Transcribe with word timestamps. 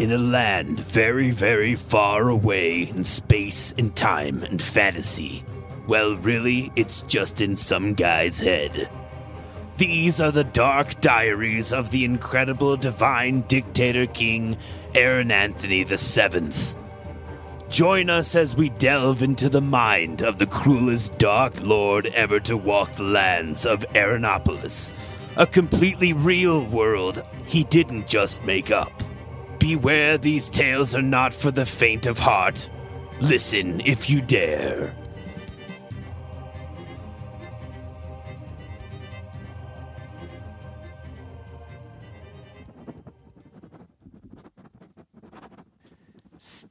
in 0.00 0.12
a 0.12 0.18
land 0.18 0.80
very, 0.80 1.30
very 1.30 1.74
far 1.74 2.30
away 2.30 2.88
in 2.88 3.04
space 3.04 3.74
and 3.76 3.94
time 3.94 4.42
and 4.42 4.62
fantasy. 4.62 5.44
Well, 5.86 6.16
really, 6.16 6.72
it's 6.74 7.02
just 7.02 7.42
in 7.42 7.54
some 7.54 7.92
guy's 7.92 8.40
head. 8.40 8.88
These 9.76 10.18
are 10.18 10.32
the 10.32 10.44
dark 10.44 11.02
diaries 11.02 11.72
of 11.72 11.90
the 11.90 12.04
incredible 12.04 12.78
divine 12.78 13.42
dictator 13.42 14.06
king 14.06 14.56
Aaron 14.94 15.30
Anthony 15.30 15.84
VII. 15.84 16.50
Join 17.68 18.08
us 18.08 18.34
as 18.34 18.56
we 18.56 18.70
delve 18.70 19.22
into 19.22 19.50
the 19.50 19.60
mind 19.60 20.22
of 20.22 20.38
the 20.38 20.46
cruelest 20.46 21.18
dark 21.18 21.60
lord 21.60 22.06
ever 22.06 22.40
to 22.40 22.56
walk 22.56 22.92
the 22.92 23.02
lands 23.02 23.66
of 23.66 23.84
Aaronopolis, 23.90 24.94
a 25.36 25.46
completely 25.46 26.14
real 26.14 26.64
world 26.66 27.22
he 27.46 27.64
didn't 27.64 28.06
just 28.06 28.42
make 28.44 28.70
up. 28.70 28.92
Beware, 29.60 30.18
these 30.18 30.50
tales 30.50 30.96
are 30.96 31.02
not 31.02 31.32
for 31.32 31.52
the 31.52 31.64
faint 31.64 32.06
of 32.06 32.18
heart. 32.18 32.68
Listen 33.20 33.80
if 33.82 34.10
you 34.10 34.20
dare. 34.20 34.96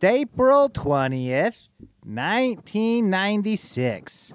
April 0.02 0.70
20th, 0.70 1.68
1996. 2.04 4.34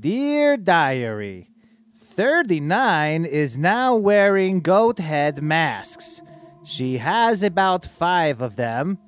Dear 0.00 0.56
Diary, 0.56 1.50
39 1.94 3.24
is 3.24 3.58
now 3.58 3.94
wearing 3.94 4.60
goat 4.60 4.98
head 4.98 5.42
masks. 5.42 6.22
She 6.64 6.98
has 6.98 7.42
about 7.42 7.84
five 7.84 8.40
of 8.40 8.56
them. 8.56 8.98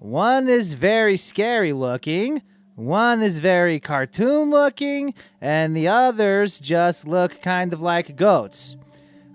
One 0.00 0.48
is 0.48 0.74
very 0.74 1.16
scary 1.16 1.72
looking, 1.72 2.42
one 2.74 3.22
is 3.22 3.40
very 3.40 3.80
cartoon 3.80 4.50
looking, 4.50 5.14
and 5.40 5.76
the 5.76 5.88
others 5.88 6.58
just 6.58 7.06
look 7.06 7.40
kind 7.40 7.72
of 7.72 7.80
like 7.80 8.16
goats. 8.16 8.76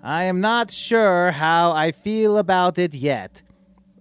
I 0.02 0.24
am 0.24 0.40
not 0.40 0.70
sure 0.70 1.32
how 1.32 1.72
I 1.72 1.90
feel 1.90 2.36
about 2.36 2.78
it 2.78 2.94
yet. 2.94 3.42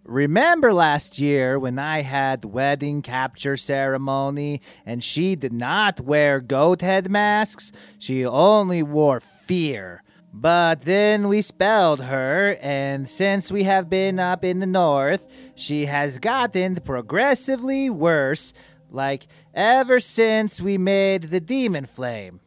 Remember 0.03 0.73
last 0.73 1.17
year 1.17 1.57
when 1.57 1.79
I 1.79 2.01
had 2.01 2.43
wedding 2.43 3.01
capture 3.01 3.55
ceremony 3.55 4.61
and 4.85 5.01
she 5.01 5.37
did 5.37 5.53
not 5.53 6.01
wear 6.01 6.41
goat 6.41 6.81
head 6.81 7.09
masks? 7.09 7.71
She 7.99 8.25
only 8.25 8.83
wore 8.83 9.21
fear. 9.21 10.02
But 10.33 10.81
then 10.81 11.27
we 11.27 11.41
spelled 11.41 12.01
her, 12.01 12.57
and 12.59 13.07
since 13.07 13.51
we 13.51 13.63
have 13.63 13.87
been 13.87 14.17
up 14.17 14.43
in 14.43 14.59
the 14.59 14.65
north, 14.65 15.27
she 15.53 15.85
has 15.85 16.17
gotten 16.17 16.75
progressively 16.77 17.87
worse, 17.91 18.51
like 18.89 19.27
ever 19.53 19.99
since 19.99 20.59
we 20.59 20.79
made 20.79 21.25
the 21.25 21.39
demon 21.39 21.85
flame. 21.85 22.39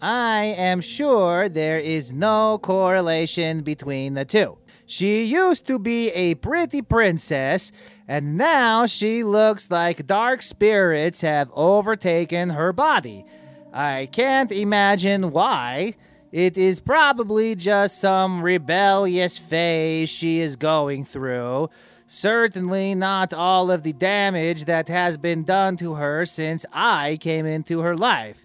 I 0.00 0.44
am 0.56 0.80
sure 0.80 1.48
there 1.48 1.80
is 1.80 2.12
no 2.12 2.58
correlation 2.58 3.62
between 3.62 4.14
the 4.14 4.24
two. 4.24 4.58
She 4.86 5.24
used 5.24 5.66
to 5.66 5.80
be 5.80 6.10
a 6.10 6.36
pretty 6.36 6.80
princess, 6.80 7.72
and 8.06 8.36
now 8.36 8.86
she 8.86 9.24
looks 9.24 9.68
like 9.68 10.06
dark 10.06 10.42
spirits 10.42 11.22
have 11.22 11.50
overtaken 11.54 12.50
her 12.50 12.72
body. 12.72 13.24
I 13.72 14.08
can't 14.12 14.52
imagine 14.52 15.32
why. 15.32 15.96
It 16.36 16.58
is 16.58 16.80
probably 16.80 17.54
just 17.54 17.98
some 17.98 18.42
rebellious 18.42 19.38
phase 19.38 20.10
she 20.10 20.40
is 20.40 20.54
going 20.54 21.02
through. 21.02 21.70
Certainly 22.06 22.94
not 22.96 23.32
all 23.32 23.70
of 23.70 23.84
the 23.84 23.94
damage 23.94 24.66
that 24.66 24.88
has 24.88 25.16
been 25.16 25.44
done 25.44 25.78
to 25.78 25.94
her 25.94 26.26
since 26.26 26.66
I 26.74 27.16
came 27.22 27.46
into 27.46 27.80
her 27.80 27.96
life. 27.96 28.44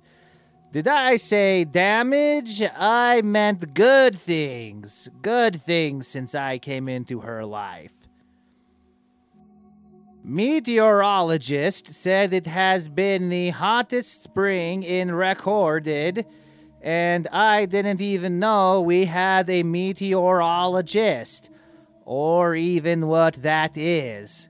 Did 0.72 0.88
I 0.88 1.18
say 1.18 1.66
damage? 1.66 2.64
I 2.78 3.24
meant 3.24 3.74
good 3.74 4.18
things. 4.18 5.10
Good 5.22 5.62
things 5.62 6.08
since 6.08 6.34
I 6.34 6.60
came 6.60 6.88
into 6.88 7.20
her 7.20 7.46
life. 7.46 7.92
Meteorologist 10.24 11.92
said 11.92 12.32
it 12.32 12.48
has 12.48 12.88
been 12.88 13.28
the 13.28 13.50
hottest 13.50 14.24
spring 14.24 14.82
in 14.82 15.12
recorded, 15.12 16.26
and 16.82 17.28
I 17.32 17.66
didn't 17.66 18.02
even 18.02 18.40
know 18.40 18.82
we 18.82 19.06
had 19.06 19.50
a 19.50 19.64
meteorologist, 19.64 21.50
or 22.06 22.56
even 22.56 23.08
what 23.08 23.36
that 23.36 23.78
is. 23.78 24.50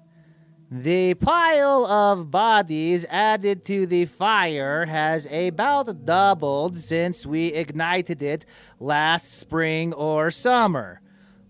The 0.73 1.15
pile 1.15 1.85
of 1.85 2.31
bodies 2.31 3.05
added 3.09 3.65
to 3.65 3.85
the 3.85 4.05
fire 4.05 4.85
has 4.85 5.27
about 5.29 6.05
doubled 6.05 6.79
since 6.79 7.25
we 7.25 7.47
ignited 7.47 8.21
it 8.21 8.45
last 8.79 9.33
spring 9.33 9.91
or 9.93 10.31
summer. 10.31 11.01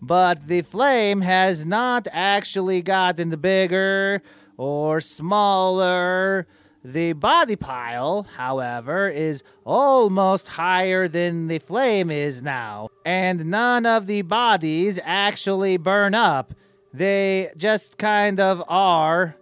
But 0.01 0.47
the 0.47 0.63
flame 0.63 1.21
has 1.21 1.67
not 1.67 2.07
actually 2.11 2.81
gotten 2.81 3.29
bigger 3.39 4.23
or 4.57 4.99
smaller. 4.99 6.47
The 6.83 7.13
body 7.13 7.55
pile, 7.55 8.23
however, 8.37 9.07
is 9.07 9.43
almost 9.63 10.47
higher 10.47 11.07
than 11.07 11.47
the 11.47 11.59
flame 11.59 12.09
is 12.09 12.41
now, 12.41 12.89
and 13.05 13.45
none 13.45 13.85
of 13.85 14.07
the 14.07 14.23
bodies 14.23 14.99
actually 15.03 15.77
burn 15.77 16.15
up 16.15 16.53
they 16.93 17.49
just 17.55 17.97
kind 17.97 18.39
of 18.39 18.63
are. 18.67 19.35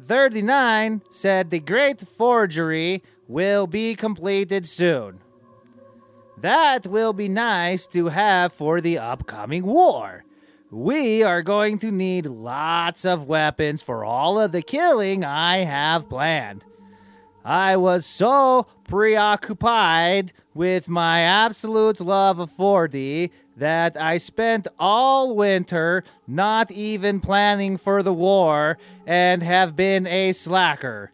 39 0.00 1.02
said 1.10 1.50
the 1.50 1.60
great 1.60 2.00
forgery 2.00 3.02
will 3.28 3.66
be 3.66 3.94
completed 3.94 4.66
soon. 4.66 5.20
That 6.38 6.86
will 6.86 7.12
be 7.12 7.28
nice 7.28 7.86
to 7.88 8.08
have 8.08 8.52
for 8.52 8.80
the 8.80 8.98
upcoming 8.98 9.64
war. 9.64 10.24
We 10.72 11.22
are 11.22 11.42
going 11.42 11.78
to 11.80 11.90
need 11.90 12.24
lots 12.24 13.04
of 13.04 13.26
weapons 13.28 13.82
for 13.82 14.06
all 14.06 14.40
of 14.40 14.52
the 14.52 14.62
killing 14.62 15.22
I 15.22 15.58
have 15.58 16.08
planned. 16.08 16.64
I 17.44 17.76
was 17.76 18.06
so 18.06 18.66
preoccupied 18.88 20.32
with 20.54 20.88
my 20.88 21.20
absolute 21.20 22.00
love 22.00 22.38
of 22.38 22.50
4D 22.50 23.28
that 23.54 24.00
I 24.00 24.16
spent 24.16 24.66
all 24.78 25.36
winter 25.36 26.04
not 26.26 26.70
even 26.72 27.20
planning 27.20 27.76
for 27.76 28.02
the 28.02 28.14
war 28.14 28.78
and 29.06 29.42
have 29.42 29.76
been 29.76 30.06
a 30.06 30.32
slacker. 30.32 31.12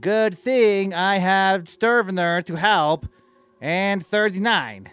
Good 0.00 0.36
thing 0.36 0.92
I 0.92 1.18
had 1.18 1.66
Sturvener 1.66 2.44
to 2.44 2.56
help 2.56 3.06
and 3.60 4.04
39. 4.04 4.90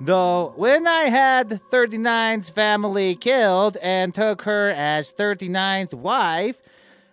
Though 0.00 0.52
when 0.54 0.86
I 0.86 1.04
had 1.04 1.48
39's 1.70 2.50
family 2.50 3.16
killed 3.16 3.76
and 3.82 4.14
took 4.14 4.42
her 4.42 4.70
as 4.70 5.12
39th 5.12 5.94
wife, 5.94 6.60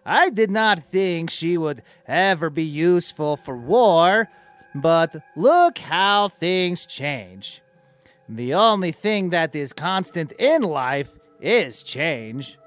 I 0.05 0.29
did 0.29 0.51
not 0.51 0.83
think 0.83 1.31
she 1.31 1.57
would 1.57 1.81
ever 2.07 2.51
be 2.51 2.63
useful 2.63 3.37
for 3.37 3.57
war, 3.57 4.29
but 4.75 5.15
look 5.35 5.79
how 5.79 6.27
things 6.27 6.85
change. 6.85 7.61
The 8.29 8.53
only 8.53 8.91
thing 8.91 9.31
that 9.31 9.55
is 9.55 9.73
constant 9.73 10.31
in 10.33 10.61
life 10.61 11.15
is 11.41 11.81
change. 11.81 12.59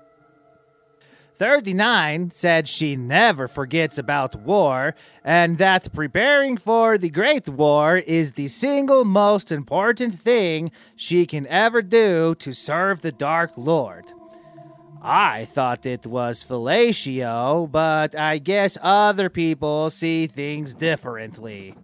39 1.38 2.32
said 2.32 2.66
she 2.66 2.96
never 2.96 3.46
forgets 3.46 3.96
about 3.96 4.34
war 4.34 4.96
and 5.22 5.58
that 5.58 5.92
preparing 5.92 6.56
for 6.56 6.98
the 6.98 7.10
Great 7.10 7.48
War 7.48 7.96
is 7.96 8.32
the 8.32 8.48
single 8.48 9.04
most 9.04 9.52
important 9.52 10.14
thing 10.14 10.72
she 10.96 11.26
can 11.26 11.46
ever 11.46 11.80
do 11.80 12.34
to 12.34 12.52
serve 12.52 13.02
the 13.02 13.12
Dark 13.12 13.52
Lord. 13.56 14.06
I 15.00 15.44
thought 15.44 15.86
it 15.86 16.06
was 16.06 16.44
fellatio, 16.44 17.70
but 17.70 18.16
I 18.16 18.38
guess 18.38 18.76
other 18.82 19.30
people 19.30 19.90
see 19.90 20.26
things 20.26 20.74
differently. 20.74 21.76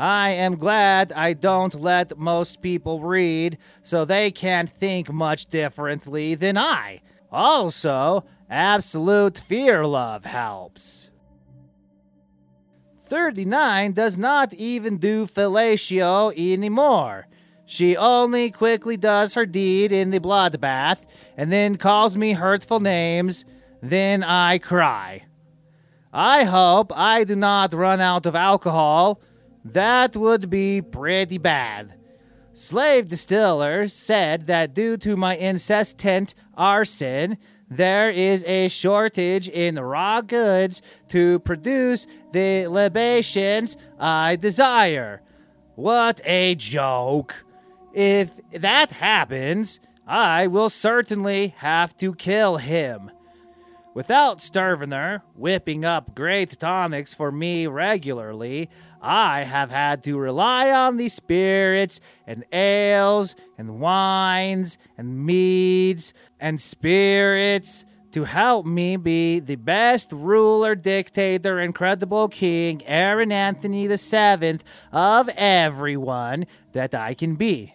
I 0.00 0.30
am 0.30 0.54
glad 0.54 1.12
I 1.12 1.34
don't 1.34 1.74
let 1.74 2.16
most 2.16 2.62
people 2.62 3.00
read, 3.00 3.58
so 3.82 4.06
they 4.06 4.30
can't 4.30 4.70
think 4.70 5.12
much 5.12 5.50
differently 5.50 6.34
than 6.34 6.56
I. 6.56 7.02
Also, 7.30 8.24
absolute 8.48 9.36
fear 9.38 9.84
love 9.84 10.24
helps. 10.24 11.10
39 13.02 13.92
does 13.92 14.16
not 14.16 14.54
even 14.54 14.96
do 14.96 15.26
fellatio 15.26 16.32
anymore. 16.34 17.26
She 17.66 17.94
only 17.94 18.50
quickly 18.50 18.96
does 18.96 19.34
her 19.34 19.44
deed 19.44 19.92
in 19.92 20.12
the 20.12 20.18
bloodbath 20.18 21.04
and 21.36 21.52
then 21.52 21.76
calls 21.76 22.16
me 22.16 22.32
hurtful 22.32 22.80
names. 22.80 23.44
Then 23.82 24.22
I 24.22 24.56
cry. 24.56 25.26
I 26.10 26.44
hope 26.44 26.90
I 26.96 27.24
do 27.24 27.36
not 27.36 27.74
run 27.74 28.00
out 28.00 28.24
of 28.24 28.34
alcohol. 28.34 29.20
That 29.64 30.16
would 30.16 30.48
be 30.50 30.80
pretty 30.80 31.38
bad. 31.38 31.94
Slave 32.52 33.08
distillers 33.08 33.92
said 33.92 34.46
that 34.46 34.74
due 34.74 34.96
to 34.98 35.16
my 35.16 35.36
incessant 35.36 36.34
arson, 36.56 37.38
there 37.68 38.10
is 38.10 38.42
a 38.44 38.68
shortage 38.68 39.48
in 39.48 39.76
raw 39.76 40.20
goods 40.20 40.82
to 41.08 41.38
produce 41.40 42.06
the 42.32 42.66
libations 42.66 43.76
I 43.98 44.36
desire. 44.36 45.22
What 45.76 46.20
a 46.24 46.56
joke! 46.56 47.44
If 47.94 48.40
that 48.50 48.90
happens, 48.90 49.78
I 50.06 50.48
will 50.48 50.68
certainly 50.68 51.54
have 51.58 51.96
to 51.98 52.14
kill 52.14 52.56
him. 52.56 53.12
Without 53.94 54.38
Sturvener 54.38 55.22
whipping 55.34 55.84
up 55.84 56.14
great 56.14 56.58
tonics 56.58 57.14
for 57.14 57.30
me 57.30 57.66
regularly, 57.66 58.68
I 59.02 59.44
have 59.44 59.70
had 59.70 60.04
to 60.04 60.18
rely 60.18 60.70
on 60.70 60.96
the 60.96 61.08
spirits 61.08 62.00
and 62.26 62.44
ales 62.52 63.34
and 63.56 63.80
wines 63.80 64.76
and 64.98 65.24
meads 65.24 66.12
and 66.38 66.60
spirits 66.60 67.86
to 68.12 68.24
help 68.24 68.66
me 68.66 68.96
be 68.96 69.38
the 69.38 69.56
best 69.56 70.12
ruler, 70.12 70.74
dictator, 70.74 71.60
incredible 71.60 72.28
king, 72.28 72.82
Aaron 72.86 73.32
Anthony 73.32 73.86
the 73.86 73.98
Seventh 73.98 74.64
of 74.92 75.30
everyone 75.36 76.46
that 76.72 76.94
I 76.94 77.14
can 77.14 77.36
be. 77.36 77.74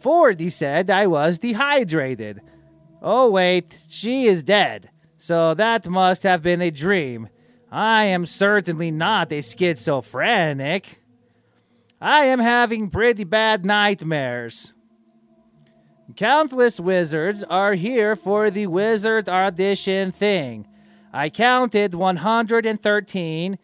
Forty 0.00 0.48
said 0.50 0.90
I 0.90 1.06
was 1.06 1.38
dehydrated. 1.38 2.40
Oh, 3.02 3.30
wait, 3.30 3.78
she 3.88 4.26
is 4.26 4.42
dead, 4.42 4.90
so 5.16 5.54
that 5.54 5.88
must 5.88 6.22
have 6.22 6.42
been 6.42 6.60
a 6.60 6.70
dream. 6.70 7.28
I 7.70 8.04
am 8.06 8.26
certainly 8.26 8.90
not 8.90 9.32
a 9.32 9.42
schizophrenic. 9.42 11.00
I 12.00 12.24
am 12.26 12.40
having 12.40 12.88
pretty 12.88 13.24
bad 13.24 13.64
nightmares. 13.64 14.72
Countless 16.16 16.80
wizards 16.80 17.44
are 17.44 17.74
here 17.74 18.16
for 18.16 18.50
the 18.50 18.66
wizard 18.66 19.28
audition 19.28 20.10
thing. 20.10 20.66
I 21.12 21.30
counted 21.30 21.94
113, 21.94 23.58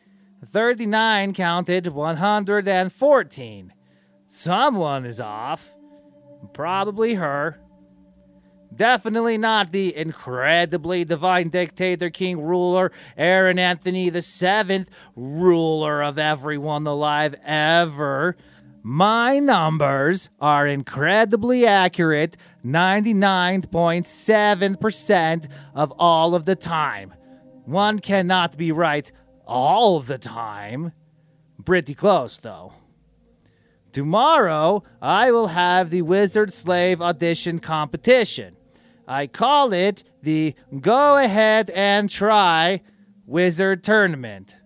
39 0.44 1.34
counted 1.34 1.86
114. 1.88 3.72
Someone 4.28 5.04
is 5.04 5.20
off. 5.20 5.74
Probably 6.52 7.14
her. 7.14 7.58
Definitely 8.76 9.38
not 9.38 9.72
the 9.72 9.96
incredibly 9.96 11.04
divine 11.04 11.48
dictator, 11.48 12.10
king, 12.10 12.40
ruler, 12.40 12.92
Aaron 13.16 13.58
Anthony 13.58 14.10
the 14.10 14.20
seventh, 14.20 14.90
ruler 15.14 16.02
of 16.02 16.18
everyone 16.18 16.86
alive 16.86 17.34
ever. 17.42 18.36
My 18.82 19.38
numbers 19.38 20.28
are 20.40 20.66
incredibly 20.66 21.66
accurate 21.66 22.36
99.7% 22.64 25.48
of 25.74 25.90
all 25.98 26.34
of 26.34 26.44
the 26.44 26.54
time. 26.54 27.14
One 27.64 27.98
cannot 27.98 28.58
be 28.58 28.72
right 28.72 29.10
all 29.46 30.00
the 30.00 30.18
time. 30.18 30.92
Pretty 31.64 31.94
close, 31.94 32.36
though. 32.36 32.74
Tomorrow, 33.92 34.84
I 35.00 35.32
will 35.32 35.46
have 35.48 35.88
the 35.88 36.02
Wizard 36.02 36.52
Slave 36.52 37.00
audition 37.00 37.58
competition. 37.58 38.55
I 39.08 39.28
call 39.28 39.72
it 39.72 40.02
the 40.22 40.54
Go 40.80 41.16
Ahead 41.16 41.70
and 41.70 42.10
Try 42.10 42.82
Wizard 43.24 43.84
Tournament. 43.84 44.56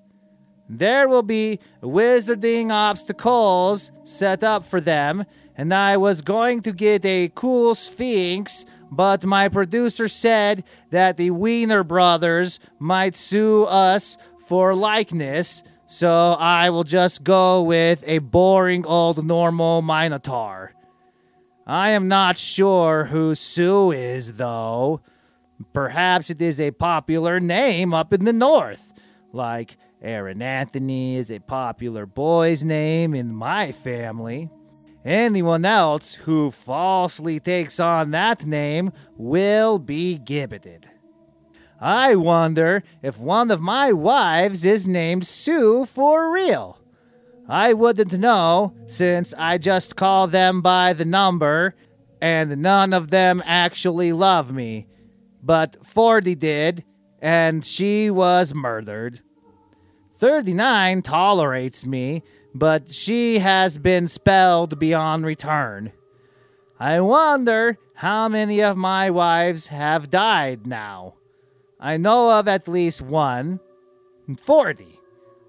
There 0.68 1.08
will 1.08 1.22
be 1.22 1.58
wizarding 1.82 2.70
obstacles 2.70 3.90
set 4.04 4.42
up 4.42 4.64
for 4.64 4.80
them, 4.80 5.26
and 5.56 5.74
I 5.74 5.96
was 5.96 6.22
going 6.22 6.62
to 6.62 6.72
get 6.72 7.04
a 7.04 7.30
cool 7.34 7.74
Sphinx, 7.74 8.64
but 8.90 9.26
my 9.26 9.48
producer 9.48 10.08
said 10.08 10.64
that 10.90 11.16
the 11.16 11.32
Wiener 11.32 11.84
brothers 11.84 12.60
might 12.78 13.16
sue 13.16 13.64
us 13.64 14.16
for 14.46 14.74
likeness, 14.74 15.62
so 15.86 16.32
I 16.38 16.70
will 16.70 16.84
just 16.84 17.24
go 17.24 17.62
with 17.62 18.04
a 18.06 18.20
boring 18.20 18.86
old 18.86 19.24
normal 19.26 19.82
Minotaur. 19.82 20.72
I 21.70 21.90
am 21.90 22.08
not 22.08 22.36
sure 22.36 23.04
who 23.04 23.36
Sue 23.36 23.92
is, 23.92 24.32
though. 24.32 25.02
Perhaps 25.72 26.28
it 26.28 26.42
is 26.42 26.58
a 26.58 26.72
popular 26.72 27.38
name 27.38 27.94
up 27.94 28.12
in 28.12 28.24
the 28.24 28.32
north, 28.32 28.92
like 29.32 29.76
Aaron 30.02 30.42
Anthony 30.42 31.14
is 31.14 31.30
a 31.30 31.38
popular 31.38 32.06
boy's 32.06 32.64
name 32.64 33.14
in 33.14 33.32
my 33.32 33.70
family. 33.70 34.50
Anyone 35.04 35.64
else 35.64 36.14
who 36.14 36.50
falsely 36.50 37.38
takes 37.38 37.78
on 37.78 38.10
that 38.10 38.44
name 38.44 38.90
will 39.16 39.78
be 39.78 40.18
gibbeted. 40.18 40.90
I 41.80 42.16
wonder 42.16 42.82
if 43.00 43.16
one 43.16 43.52
of 43.52 43.60
my 43.60 43.92
wives 43.92 44.64
is 44.64 44.88
named 44.88 45.24
Sue 45.24 45.86
for 45.86 46.32
real. 46.32 46.79
I 47.50 47.72
wouldn't 47.72 48.12
know, 48.12 48.74
since 48.86 49.34
I 49.36 49.58
just 49.58 49.96
call 49.96 50.28
them 50.28 50.62
by 50.62 50.92
the 50.92 51.04
number, 51.04 51.74
and 52.22 52.58
none 52.58 52.92
of 52.92 53.10
them 53.10 53.42
actually 53.44 54.12
love 54.12 54.52
me. 54.52 54.86
But 55.42 55.84
Forty 55.84 56.36
did, 56.36 56.84
and 57.20 57.66
she 57.66 58.08
was 58.08 58.54
murdered. 58.54 59.20
39 60.14 61.02
tolerates 61.02 61.84
me, 61.84 62.22
but 62.54 62.94
she 62.94 63.40
has 63.40 63.78
been 63.78 64.06
spelled 64.06 64.78
beyond 64.78 65.24
return. 65.24 65.90
I 66.78 67.00
wonder 67.00 67.78
how 67.94 68.28
many 68.28 68.60
of 68.62 68.76
my 68.76 69.10
wives 69.10 69.66
have 69.66 70.08
died 70.08 70.68
now. 70.68 71.14
I 71.80 71.96
know 71.96 72.38
of 72.38 72.46
at 72.46 72.68
least 72.68 73.02
one, 73.02 73.58
40, 74.38 75.00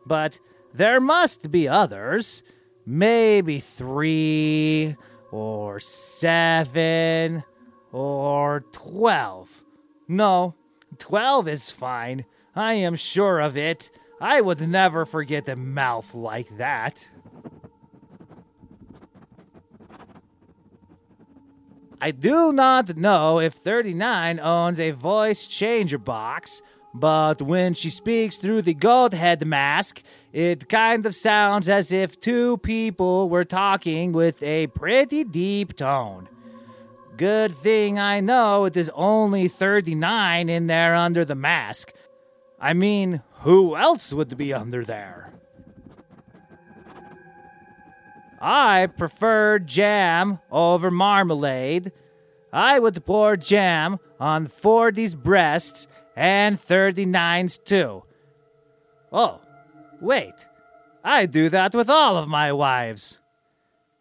but 0.07 0.39
there 0.73 0.99
must 0.99 1.51
be 1.51 1.67
others. 1.67 2.43
Maybe 2.85 3.59
three, 3.59 4.95
or 5.31 5.79
seven, 5.79 7.43
or 7.91 8.61
twelve. 8.71 9.63
No, 10.07 10.55
twelve 10.97 11.47
is 11.47 11.69
fine. 11.69 12.25
I 12.55 12.73
am 12.73 12.95
sure 12.95 13.39
of 13.39 13.55
it. 13.55 13.91
I 14.19 14.41
would 14.41 14.61
never 14.67 15.05
forget 15.05 15.47
a 15.49 15.55
mouth 15.55 16.13
like 16.13 16.57
that. 16.57 17.07
I 22.03 22.09
do 22.09 22.51
not 22.51 22.97
know 22.97 23.39
if 23.39 23.53
39 23.53 24.39
owns 24.39 24.79
a 24.79 24.89
voice 24.89 25.45
changer 25.45 25.99
box, 25.99 26.63
but 26.95 27.43
when 27.43 27.75
she 27.75 27.91
speaks 27.91 28.37
through 28.37 28.63
the 28.63 28.73
goat 28.73 29.13
head 29.13 29.45
mask, 29.45 30.01
it 30.33 30.69
kind 30.69 31.05
of 31.05 31.13
sounds 31.13 31.67
as 31.67 31.91
if 31.91 32.19
two 32.19 32.57
people 32.57 33.29
were 33.29 33.43
talking 33.43 34.11
with 34.11 34.41
a 34.41 34.67
pretty 34.67 35.23
deep 35.23 35.75
tone. 35.75 36.29
Good 37.17 37.53
thing 37.53 37.99
I 37.99 38.19
know 38.19 38.65
it 38.65 38.77
is 38.77 38.89
only 38.95 39.47
39 39.47 40.49
in 40.49 40.67
there 40.67 40.95
under 40.95 41.25
the 41.25 41.35
mask. 41.35 41.93
I 42.59 42.73
mean, 42.73 43.21
who 43.41 43.75
else 43.75 44.13
would 44.13 44.37
be 44.37 44.53
under 44.53 44.83
there? 44.83 45.33
I 48.39 48.87
prefer 48.87 49.59
jam 49.59 50.39
over 50.51 50.89
marmalade. 50.89 51.91
I 52.51 52.79
would 52.79 53.05
pour 53.05 53.37
jam 53.37 53.99
on 54.19 54.47
40's 54.47 55.13
breasts 55.13 55.87
and 56.15 56.57
39's 56.57 57.57
too. 57.59 58.03
Oh, 59.11 59.41
wait. 60.01 60.47
I 61.03 61.25
do 61.25 61.49
that 61.49 61.73
with 61.73 61.89
all 61.89 62.17
of 62.17 62.27
my 62.27 62.51
wives. 62.51 63.17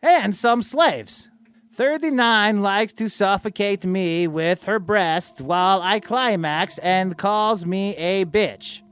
And 0.02 0.34
some 0.34 0.62
slaves. 0.62 1.28
39 1.72 2.62
likes 2.62 2.92
to 2.94 3.08
suffocate 3.08 3.84
me 3.84 4.26
with 4.26 4.64
her 4.64 4.78
breasts 4.78 5.40
while 5.40 5.80
I 5.80 6.00
climax 6.00 6.78
and 6.78 7.16
calls 7.16 7.64
me 7.64 7.96
a 7.96 8.24
bitch. 8.24 8.82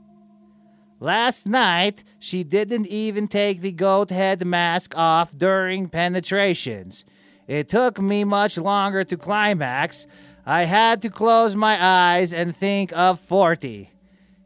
Last 0.99 1.47
night, 1.47 2.03
she 2.19 2.43
didn't 2.43 2.87
even 2.87 3.27
take 3.27 3.61
the 3.61 3.71
goat 3.71 4.09
head 4.09 4.45
mask 4.45 4.97
off 4.97 5.37
during 5.37 5.87
penetrations. 5.87 7.05
It 7.47 7.69
took 7.69 7.99
me 7.99 8.23
much 8.23 8.57
longer 8.57 9.03
to 9.03 9.17
climax. 9.17 10.07
I 10.45 10.63
had 10.63 11.01
to 11.03 11.09
close 11.09 11.55
my 11.55 11.77
eyes 11.81 12.33
and 12.33 12.55
think 12.55 12.91
of 12.93 13.19
40. 13.19 13.91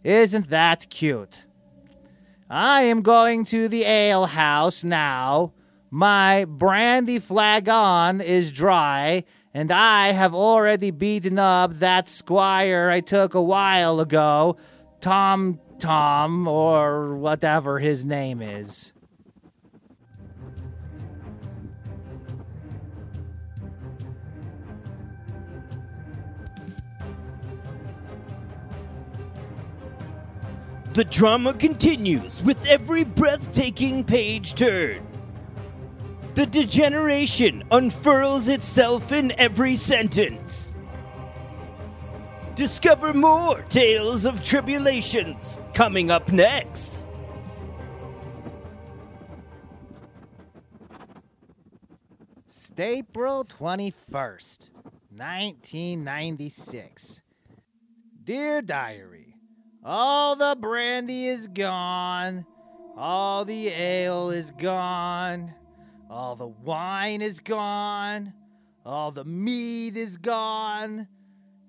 Isn't 0.03 0.49
that 0.49 0.89
cute? 0.89 1.45
I 2.55 2.83
am 2.83 3.01
going 3.01 3.45
to 3.45 3.67
the 3.67 3.83
ale 3.83 4.27
house 4.27 4.83
now 4.83 5.53
my 5.89 6.45
brandy 6.45 7.17
flagon 7.17 8.21
is 8.21 8.51
dry, 8.51 9.23
and 9.55 9.71
I 9.71 10.11
have 10.11 10.35
already 10.35 10.91
beaten 10.91 11.39
up 11.39 11.73
that 11.79 12.07
squire 12.07 12.91
I 12.91 12.99
took 12.99 13.33
a 13.33 13.41
while 13.41 13.99
ago, 13.99 14.57
Tom 15.01 15.59
Tom, 15.79 16.47
or 16.47 17.15
whatever 17.15 17.79
his 17.79 18.05
name 18.05 18.39
is. 18.39 18.92
The 30.93 31.03
drama 31.03 31.55
continues 31.55 32.43
with 32.43 32.63
every 32.67 33.03
breathtaking 33.03 34.03
page 34.03 34.53
turn. 34.53 35.07
The 36.35 36.45
degeneration 36.45 37.63
unfurls 37.71 38.47
itself 38.47 39.11
in 39.11 39.31
every 39.39 39.75
sentence. 39.75 40.75
Discover 42.55 43.15
more 43.15 43.61
tales 43.69 44.25
of 44.25 44.43
tribulations 44.43 45.57
coming 45.73 46.11
up 46.11 46.31
next. 46.31 47.03
April 52.79 53.45
21st, 53.45 54.69
1996. 55.09 57.21
Dear 58.23 58.61
Diary, 58.63 59.32
all 59.83 60.35
the 60.35 60.57
brandy 60.59 61.27
is 61.27 61.47
gone, 61.47 62.45
all 62.97 63.45
the 63.45 63.67
ale 63.69 64.29
is 64.29 64.51
gone, 64.51 65.53
all 66.09 66.35
the 66.35 66.47
wine 66.47 67.21
is 67.21 67.39
gone, 67.39 68.33
all 68.85 69.11
the 69.11 69.25
mead 69.25 69.97
is 69.97 70.17
gone. 70.17 71.07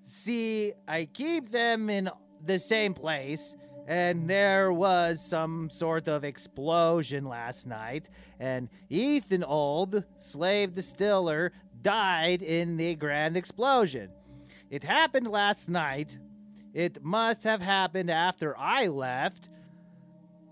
See, 0.03 0.73
I 0.87 1.05
keep 1.05 1.49
them 1.49 1.89
in 1.89 2.09
the 2.43 2.59
same 2.59 2.93
place 2.93 3.55
and 3.87 4.29
there 4.29 4.73
was 4.73 5.23
some 5.23 5.69
sort 5.69 6.07
of 6.07 6.23
explosion 6.23 7.25
last 7.25 7.67
night, 7.67 8.09
and 8.39 8.69
Ethan 8.89 9.43
Old, 9.43 10.03
slave 10.17 10.73
distiller, 10.73 11.51
died 11.81 12.41
in 12.41 12.77
the 12.77 12.95
grand 12.95 13.37
explosion. 13.37 14.09
It 14.71 14.83
happened 14.83 15.27
last 15.27 15.69
night. 15.69 16.17
It 16.75 17.03
must 17.03 17.43
have 17.45 17.61
happened 17.61 18.11
after 18.11 18.55
I 18.55 18.85
left, 18.87 19.49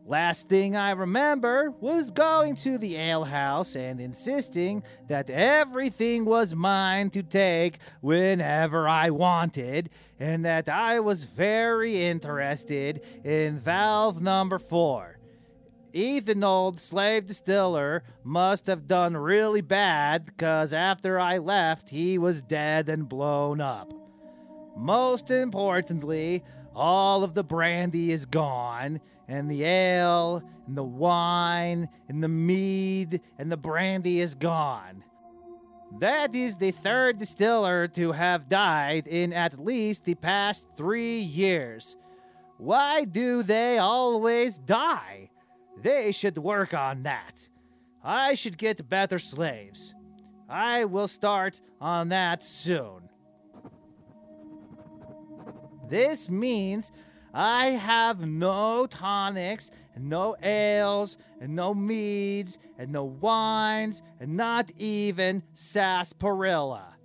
Last 0.06 0.50
thing 0.50 0.76
I 0.76 0.92
remember 0.92 1.72
was 1.72 2.12
going 2.12 2.58
to 2.58 2.78
the 2.78 2.98
alehouse 2.98 3.74
and 3.74 4.02
insisting 4.02 4.84
that 5.08 5.30
everything 5.30 6.26
was 6.26 6.54
mine 6.54 7.10
to 7.12 7.24
take 7.24 7.78
whenever 8.02 8.86
I 8.90 9.12
wanted, 9.12 9.90
and 10.20 10.44
that 10.44 10.68
I 10.68 11.00
was 11.00 11.24
very 11.24 12.04
interested 12.04 13.02
in 13.24 13.58
valve 13.58 14.22
number 14.22 14.60
four. 14.60 15.20
Ethan 15.94 16.44
Old 16.44 16.82
Slave 16.82 17.28
Distiller 17.28 18.04
must 18.26 18.68
have 18.68 18.90
done 18.90 19.16
really 19.16 19.62
bad 19.62 20.26
because 20.26 20.74
after 20.74 21.18
I 21.18 21.38
left, 21.38 21.92
he 21.92 22.18
was 22.18 22.42
dead 22.42 22.90
and 22.90 23.08
blown 23.08 23.62
up. 23.62 24.03
Most 24.76 25.32
importantly, 25.32 26.44
all 26.76 27.24
of 27.24 27.34
the 27.34 27.44
brandy 27.44 28.12
is 28.12 28.26
gone 28.26 29.00
and 29.28 29.50
the 29.50 29.64
ale 29.64 30.44
and 30.68 30.78
the 30.78 30.84
wine 30.84 31.90
and 32.10 32.24
the 32.24 32.28
mead 32.28 33.22
and 33.38 33.52
the 33.52 33.58
brandy 33.58 34.20
is 34.20 34.36
gone. 34.36 35.04
That 36.00 36.34
is 36.34 36.56
the 36.56 36.72
third 36.72 37.20
distiller 37.20 37.88
to 37.90 38.14
have 38.14 38.50
died 38.50 39.08
in 39.08 39.32
at 39.32 39.60
least 39.60 40.06
the 40.06 40.16
past 40.16 40.66
three 40.76 41.20
years. 41.20 41.96
Why 42.58 43.06
do 43.06 43.44
they 43.44 43.78
always 43.78 44.58
die? 44.58 45.30
They 45.82 46.12
should 46.12 46.38
work 46.38 46.74
on 46.74 47.04
that. 47.04 47.48
I 48.04 48.34
should 48.34 48.58
get 48.58 48.90
better 48.90 49.20
slaves. 49.20 49.94
I 50.50 50.86
will 50.86 51.08
start 51.08 51.62
on 51.80 52.10
that 52.10 52.44
soon. 52.44 53.10
This 55.88 56.30
means 56.30 56.92
I 57.34 57.68
have 57.68 58.26
no 58.26 58.86
tonics, 58.86 59.72
and 59.96 60.10
no 60.10 60.36
ales, 60.42 61.18
and 61.42 61.56
no 61.56 61.74
meads, 61.74 62.58
and 62.78 62.92
no 62.92 63.04
wines, 63.04 64.02
and 64.20 64.38
not 64.38 64.72
even 64.78 65.44
sarsaparilla. 65.54 66.96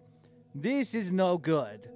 This 0.55 0.95
is 0.95 1.13
no 1.13 1.39
good. 1.39 1.91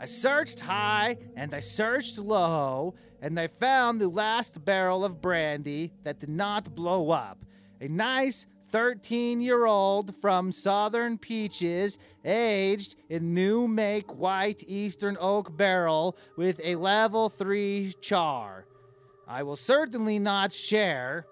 I 0.00 0.06
searched 0.06 0.60
high 0.60 1.18
and 1.34 1.52
I 1.52 1.60
searched 1.60 2.18
low, 2.18 2.94
and 3.20 3.38
I 3.38 3.48
found 3.48 4.00
the 4.00 4.08
last 4.08 4.64
barrel 4.64 5.04
of 5.04 5.20
brandy 5.20 5.92
that 6.04 6.20
did 6.20 6.28
not 6.28 6.74
blow 6.74 7.10
up. 7.10 7.44
A 7.80 7.88
nice 7.88 8.46
13 8.70 9.40
year 9.40 9.66
old 9.66 10.14
from 10.20 10.52
Southern 10.52 11.18
Peaches, 11.18 11.98
aged 12.24 12.96
in 13.08 13.34
new 13.34 13.66
make 13.66 14.14
white 14.14 14.62
Eastern 14.66 15.16
Oak 15.20 15.56
barrel 15.56 16.16
with 16.36 16.60
a 16.62 16.76
level 16.76 17.28
3 17.28 17.94
char. 18.00 18.66
I 19.26 19.42
will 19.42 19.56
certainly 19.56 20.18
not 20.18 20.52
share. 20.52 21.26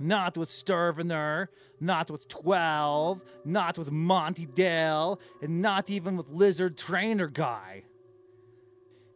Not 0.00 0.36
with 0.36 0.48
Sturvener, 0.48 1.48
not 1.78 2.10
with 2.10 2.26
12, 2.26 3.20
not 3.44 3.78
with 3.78 3.92
Monty 3.92 4.46
Dale, 4.46 5.20
and 5.40 5.62
not 5.62 5.90
even 5.90 6.16
with 6.16 6.28
Lizard 6.30 6.76
Trainer 6.76 7.28
Guy. 7.28 7.84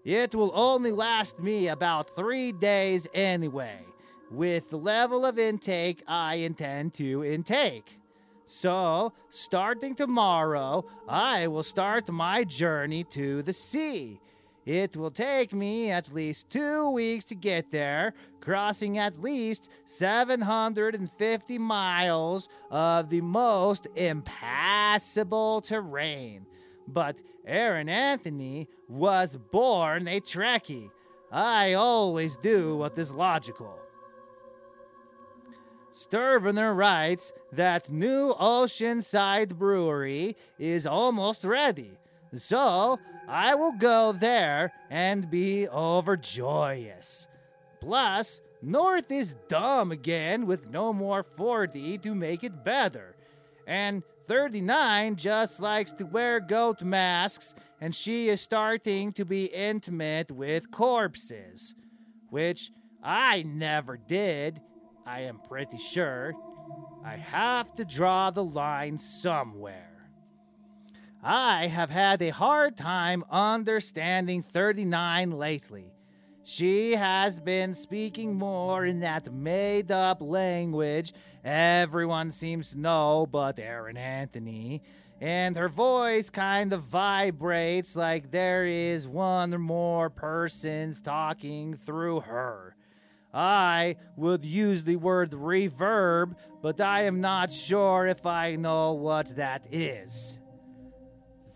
It 0.05 0.35
will 0.35 0.53
only 0.55 0.93
last 0.93 1.41
me 1.41 1.67
about 1.67 2.15
three 2.15 2.53
days 2.53 3.09
anyway 3.13 3.81
with 4.31 4.71
the 4.71 4.79
level 4.79 5.25
of 5.25 5.39
intake 5.39 6.03
I 6.07 6.37
intend 6.37 6.95
to 6.95 7.25
intake. 7.25 7.99
So, 8.47 9.13
starting 9.29 9.97
tomorrow, 9.97 10.85
I 11.09 11.49
will 11.49 11.65
start 11.65 12.11
my 12.11 12.45
journey 12.45 13.03
to 13.05 13.43
the 13.43 13.53
sea. 13.53 14.21
It 14.65 14.97
will 14.97 15.11
take 15.13 15.53
me 15.53 15.91
at 15.91 16.13
least 16.13 16.51
two 16.51 16.91
weeks 16.91 17.25
to 17.27 17.35
get 17.37 17.71
there, 17.71 18.15
crossing 18.41 18.99
at 18.99 19.21
least 19.21 19.71
750 19.85 21.59
miles 21.59 22.49
of 22.71 23.11
the 23.11 23.21
most 23.21 23.87
impassable 23.95 25.61
terrain. 25.61 26.47
But 26.89 27.23
Aaron 27.45 27.89
Anthony 27.89 28.69
was 28.89 29.37
born 29.37 30.09
a 30.09 30.21
Trekkie. 30.21 30.91
I 31.31 31.75
always 31.75 32.37
do 32.37 32.77
what 32.77 32.99
is 32.99 33.13
logical. 33.15 33.86
Sturvener 35.97 36.77
writes 36.77 37.33
that 37.53 37.91
new 37.91 38.35
Oceanside 38.35 39.57
Brewery 39.57 40.37
is 40.59 40.87
almost 40.87 41.43
ready, 41.43 41.93
so 42.35 42.99
I 43.27 43.55
will 43.55 43.73
go 43.73 44.13
there 44.13 44.75
and 44.91 45.31
be 45.31 45.67
overjoyous. 45.67 47.27
Plus, 47.81 48.43
North 48.61 49.11
is 49.11 49.37
dumb 49.49 49.91
again 49.91 50.45
with 50.45 50.69
no 50.69 50.93
more 50.93 51.23
40 51.23 51.97
to 51.99 52.15
make 52.15 52.45
it 52.45 52.63
better. 52.63 53.17
And 53.67 54.03
39 54.29 55.17
just 55.17 55.61
likes 55.61 55.93
to 55.93 56.05
wear 56.05 56.41
goat 56.41 56.83
masks, 56.83 57.55
and 57.81 57.95
she 57.95 58.29
is 58.29 58.43
starting 58.43 59.13
to 59.15 59.25
be 59.25 59.47
intimate 59.47 60.31
with 60.31 60.71
corpses. 60.71 61.75
Which 62.29 62.71
I 63.03 63.45
never 63.45 63.97
did, 63.97 64.61
I 65.07 65.21
am 65.21 65.39
pretty 65.39 65.79
sure 65.79 66.35
I 67.05 67.17
have 67.17 67.73
to 67.77 67.85
draw 67.85 68.31
the 68.31 68.43
line 68.43 68.99
somewhere. 68.99 70.11
I 71.23 71.69
have 71.69 71.91
had 71.91 72.21
a 72.23 72.31
hard 72.31 72.77
time 72.77 73.25
understanding 73.31 74.43
39 74.43 75.31
lately. 75.31 75.93
She 76.43 76.93
has 76.93 77.39
been 77.39 77.75
speaking 77.75 78.35
more 78.35 78.85
in 78.85 79.01
that 79.01 79.33
made 79.33 79.93
up 79.93 80.21
language 80.21 81.13
everyone 81.45 82.33
seems 82.33 82.71
to 82.71 82.81
know 82.81 83.29
but 83.31 83.61
Aaron 83.61 83.97
Anthony, 83.97 84.83
and 85.21 85.57
her 85.57 85.69
voice 85.69 86.31
kind 86.31 86.73
of 86.73 86.83
vibrates 86.83 87.95
like 87.95 88.33
there 88.33 88.67
is 88.67 89.07
one 89.07 89.55
or 89.55 89.59
more 89.59 90.11
persons 90.11 91.01
talking 91.01 91.75
through 91.75 92.21
her. 92.21 92.75
I 93.37 93.97
would 94.17 94.47
use 94.47 94.85
the 94.85 94.97
word 94.97 95.33
reverb, 95.33 96.37
but 96.63 96.81
I 96.81 97.03
am 97.03 97.21
not 97.21 97.53
sure 97.53 98.07
if 98.07 98.25
I 98.25 98.57
know 98.57 98.95
what 98.95 99.37
that 99.37 99.67
is. 99.71 100.41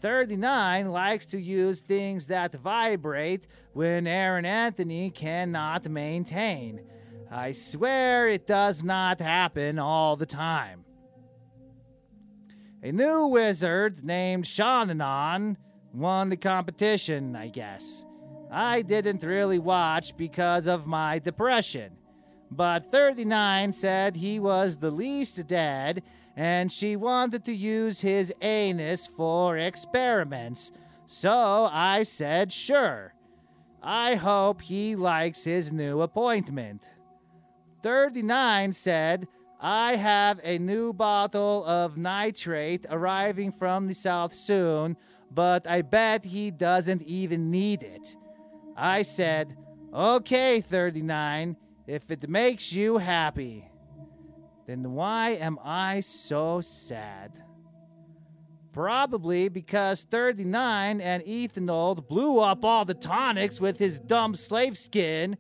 39 0.01 0.91
likes 0.91 1.25
to 1.27 1.41
use 1.41 1.79
things 1.79 2.27
that 2.27 2.55
vibrate 2.55 3.47
when 3.73 4.07
Aaron 4.07 4.45
Anthony 4.45 5.11
cannot 5.11 5.89
maintain. 5.89 6.83
I 7.31 7.53
swear 7.53 8.29
it 8.29 8.47
does 8.47 8.83
not 8.83 9.19
happen 9.21 9.79
all 9.79 10.17
the 10.17 10.27
time. 10.27 10.85
A 12.83 12.93
new 12.93 13.27
wizard 13.27 14.05
named 14.05 14.45
Shananon 14.45 15.57
won 15.95 16.29
the 16.29 16.37
competition, 16.37 17.35
I 17.37 17.49
guess. 17.49 18.05
I 18.51 18.83
didn't 18.83 19.23
really 19.23 19.59
watch 19.59 20.17
because 20.17 20.67
of 20.67 20.87
my 20.87 21.19
depression. 21.19 21.93
But 22.51 22.91
39 22.91 23.73
said 23.73 24.17
he 24.17 24.41
was 24.41 24.77
the 24.77 24.91
least 24.91 25.47
dead 25.47 26.03
and 26.37 26.73
she 26.73 26.97
wanted 26.97 27.45
to 27.45 27.53
use 27.53 28.01
his 28.01 28.33
anus 28.41 29.07
for 29.07 29.57
experiments. 29.57 30.73
So 31.07 31.69
I 31.71 32.03
said 32.03 32.53
sure. 32.53 33.15
I 33.83 34.17
hope 34.17 34.63
he 34.63 34.97
likes 34.97 35.45
his 35.45 35.73
new 35.73 36.01
appointment. 36.01 36.91
39 37.83 38.73
said, 38.73 39.29
I 39.61 39.97
have 39.97 40.41
a 40.43 40.59
new 40.59 40.93
bottle 40.93 41.65
of 41.65 41.99
nitrate 41.99 42.87
arriving 42.91 43.53
from 43.53 43.89
the 43.89 43.95
south 43.95 44.35
soon, 44.35 44.97
but 45.31 45.67
I 45.67 45.83
bet 45.83 46.25
he 46.25 46.51
doesn't 46.51 47.03
even 47.03 47.51
need 47.51 47.83
it. 47.83 48.17
I 48.81 49.03
said, 49.03 49.57
Okay, 49.93 50.61
39, 50.61 51.57
if 51.87 52.11
it 52.11 52.29
makes 52.29 52.73
you 52.73 52.99
happy. 52.99 53.69
Then 54.67 54.93
why 54.93 55.31
am 55.31 55.59
I 55.63 56.01
so 56.01 56.61
sad? 56.61 57.43
Probably 58.73 59.49
because 59.49 60.05
39 60.05 61.01
and 61.01 61.25
Ethanold 61.25 62.09
blew 62.09 62.39
up 62.39 62.65
all 62.65 62.85
the 62.85 62.95
tonics 62.95 63.61
with 63.61 63.79
his 63.79 63.99
dumb 63.99 64.35
slave 64.35 64.79
skin. 64.79 65.37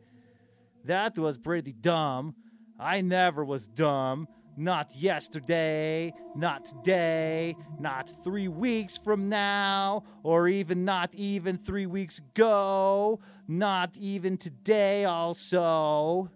That 0.84 1.16
was 1.16 1.38
pretty 1.38 1.72
dumb. 1.72 2.34
I 2.78 3.00
never 3.00 3.44
was 3.44 3.66
dumb. 3.66 4.26
Not 4.56 4.94
yesterday, 4.94 6.12
not 6.34 6.64
today, 6.64 7.56
not 7.78 8.12
three 8.22 8.48
weeks 8.48 8.98
from 8.98 9.28
now, 9.28 10.04
or 10.22 10.48
even 10.48 10.84
not 10.84 11.14
even 11.14 11.56
three 11.56 11.86
weeks 11.86 12.18
ago, 12.18 13.20
not 13.48 13.96
even 13.96 14.36
today, 14.36 15.04
also. 15.04 16.30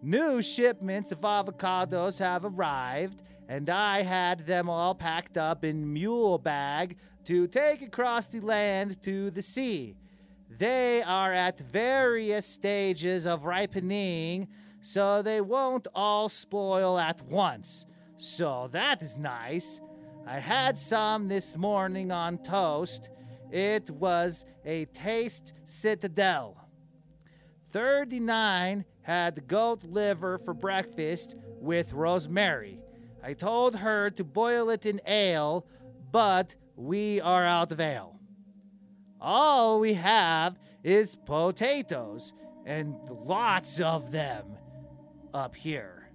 New 0.00 0.40
shipments 0.40 1.10
of 1.10 1.20
avocados 1.22 2.18
have 2.20 2.44
arrived, 2.44 3.22
and 3.48 3.68
I 3.68 4.02
had 4.02 4.46
them 4.46 4.70
all 4.70 4.94
packed 4.94 5.36
up 5.36 5.64
in 5.64 5.92
mule 5.92 6.38
bag 6.38 6.96
to 7.24 7.48
take 7.48 7.82
across 7.82 8.28
the 8.28 8.40
land 8.40 9.02
to 9.02 9.30
the 9.30 9.42
sea. 9.42 9.96
They 10.48 11.02
are 11.02 11.32
at 11.32 11.60
various 11.60 12.46
stages 12.46 13.26
of 13.26 13.44
ripening, 13.44 14.48
so 14.88 15.20
they 15.20 15.38
won't 15.38 15.86
all 15.94 16.30
spoil 16.30 16.98
at 16.98 17.20
once. 17.20 17.84
So 18.16 18.70
that 18.72 19.02
is 19.02 19.18
nice. 19.18 19.82
I 20.26 20.38
had 20.38 20.78
some 20.78 21.28
this 21.28 21.58
morning 21.58 22.10
on 22.10 22.38
toast. 22.38 23.10
It 23.52 23.90
was 23.90 24.46
a 24.64 24.86
taste 24.86 25.52
citadel. 25.64 26.56
39 27.68 28.86
had 29.02 29.46
goat 29.46 29.84
liver 29.84 30.38
for 30.38 30.54
breakfast 30.54 31.36
with 31.60 31.92
rosemary. 31.92 32.80
I 33.22 33.34
told 33.34 33.76
her 33.76 34.08
to 34.08 34.24
boil 34.24 34.70
it 34.70 34.86
in 34.86 35.02
ale, 35.06 35.66
but 36.10 36.54
we 36.76 37.20
are 37.20 37.44
out 37.44 37.72
of 37.72 37.80
ale. 37.80 38.18
All 39.20 39.80
we 39.80 39.94
have 39.94 40.58
is 40.82 41.14
potatoes, 41.14 42.32
and 42.64 42.96
lots 43.10 43.80
of 43.80 44.12
them 44.12 44.57
up 45.38 45.56
here. 45.56 46.10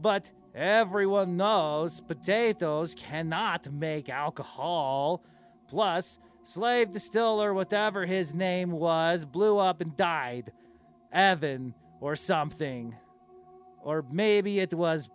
But 0.00 0.30
everyone 0.54 1.36
knows 1.36 2.00
potatoes 2.00 2.94
cannot 2.94 3.70
make 3.72 4.08
alcohol. 4.08 5.22
Plus, 5.68 6.18
slave 6.44 6.90
distiller, 6.92 7.52
whatever 7.52 8.06
his 8.06 8.32
name 8.32 8.70
was, 8.70 9.24
blew 9.24 9.58
up 9.58 9.80
and 9.80 9.96
died. 9.96 10.52
Evan 11.12 11.74
or 12.00 12.16
something. 12.16 12.96
Or 13.82 14.04
maybe 14.10 14.60
it 14.60 14.72
was 14.72 15.08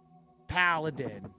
Paladin. 0.48 1.30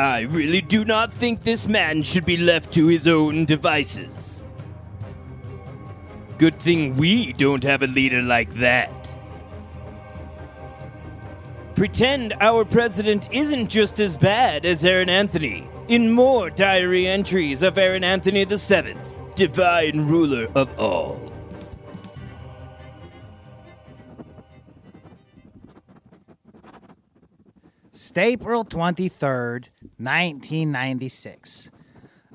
I 0.00 0.20
really 0.20 0.62
do 0.62 0.86
not 0.86 1.12
think 1.12 1.42
this 1.42 1.68
man 1.68 2.02
should 2.02 2.24
be 2.24 2.38
left 2.38 2.72
to 2.72 2.86
his 2.86 3.06
own 3.06 3.44
devices. 3.44 4.42
Good 6.38 6.58
thing 6.58 6.96
we 6.96 7.34
don't 7.34 7.62
have 7.64 7.82
a 7.82 7.86
leader 7.86 8.22
like 8.22 8.50
that. 8.54 9.14
Pretend 11.74 12.32
our 12.40 12.64
president 12.64 13.28
isn't 13.30 13.68
just 13.68 14.00
as 14.00 14.16
bad 14.16 14.64
as 14.64 14.86
Aaron 14.86 15.10
Anthony 15.10 15.68
in 15.88 16.10
more 16.10 16.48
diary 16.48 17.06
entries 17.06 17.62
of 17.62 17.76
Aaron 17.76 18.02
Anthony 18.02 18.46
VII, 18.46 18.96
divine 19.34 20.06
ruler 20.08 20.48
of 20.54 20.80
all. 20.80 21.29
April 28.18 28.64
23rd, 28.64 29.68
1996. 29.98 31.70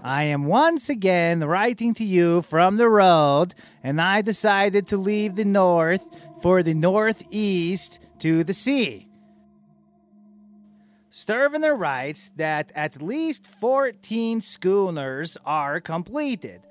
I 0.02 0.24
am 0.24 0.46
once 0.46 0.90
again 0.90 1.44
writing 1.44 1.94
to 1.96 2.04
you 2.04 2.42
from 2.42 2.78
the 2.78 2.90
road, 2.90 3.56
and 3.84 4.00
I 4.00 4.22
decided 4.22 4.88
to 4.88 4.98
leave 4.98 5.36
the 5.36 5.46
north 5.46 6.06
for 6.42 6.62
the 6.62 6.74
northeast 6.74 8.00
to 8.20 8.44
the 8.44 8.54
sea. 8.54 9.08
Sturvener 11.10 11.76
writes 11.80 12.30
that 12.36 12.72
at 12.76 13.02
least 13.02 13.48
14 13.48 14.42
schooners 14.42 15.38
are 15.46 15.80
completed. 15.80 16.62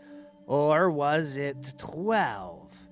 Or 0.47 0.91
was 0.91 1.37
it 1.37 1.75
12? 1.79 2.87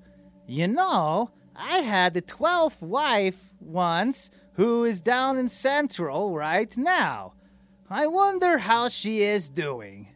You 0.47 0.67
know, 0.67 1.31
I 1.55 1.79
had 1.79 2.15
the 2.15 2.23
12th 2.23 2.81
wife 2.81 3.53
once 3.61 4.31
who 4.55 4.85
is 4.85 5.01
down 5.01 5.39
in 5.39 5.49
Central 5.49 6.35
right 6.35 6.77
now. 6.77 7.35
I 7.89 8.07
wonder 8.07 8.59
how 8.59 8.89
she 8.89 9.23
is 9.23 9.49
doing. 9.49 10.09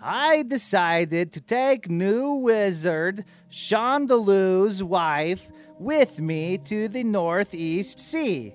I 0.00 0.42
decided 0.42 1.32
to 1.32 1.40
take 1.40 1.88
new 1.88 2.32
wizard 2.34 3.24
Chandeleu's 3.50 4.82
wife 4.82 5.50
with 5.78 6.20
me 6.20 6.58
to 6.58 6.88
the 6.88 7.04
Northeast 7.04 8.00
Sea. 8.00 8.54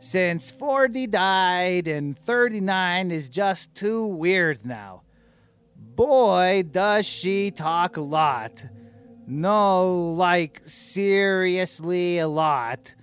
Since 0.00 0.50
40 0.50 1.06
died 1.08 1.88
and 1.88 2.16
39 2.16 3.10
is 3.10 3.28
just 3.28 3.74
too 3.74 4.06
weird 4.06 4.64
now. 4.64 5.02
Boy, 5.76 6.64
does 6.70 7.06
she 7.06 7.50
talk 7.50 7.96
a 7.96 8.00
lot. 8.00 8.64
No, 9.26 10.12
like 10.12 10.62
seriously 10.64 12.18
a 12.18 12.28
lot. 12.28 12.94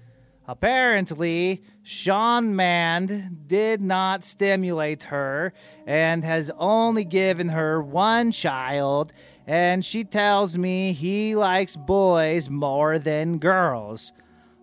Apparently, 0.47 1.63
Sean 1.81 2.55
Mand 2.55 3.47
did 3.47 3.81
not 3.81 4.23
stimulate 4.23 5.03
her 5.03 5.53
and 5.87 6.23
has 6.23 6.51
only 6.57 7.03
given 7.03 7.49
her 7.49 7.81
one 7.81 8.31
child, 8.31 9.11
and 9.47 9.83
she 9.83 10.03
tells 10.03 10.57
me 10.57 10.93
he 10.93 11.35
likes 11.35 11.75
boys 11.75 12.49
more 12.49 12.99
than 12.99 13.39
girls. 13.39 14.13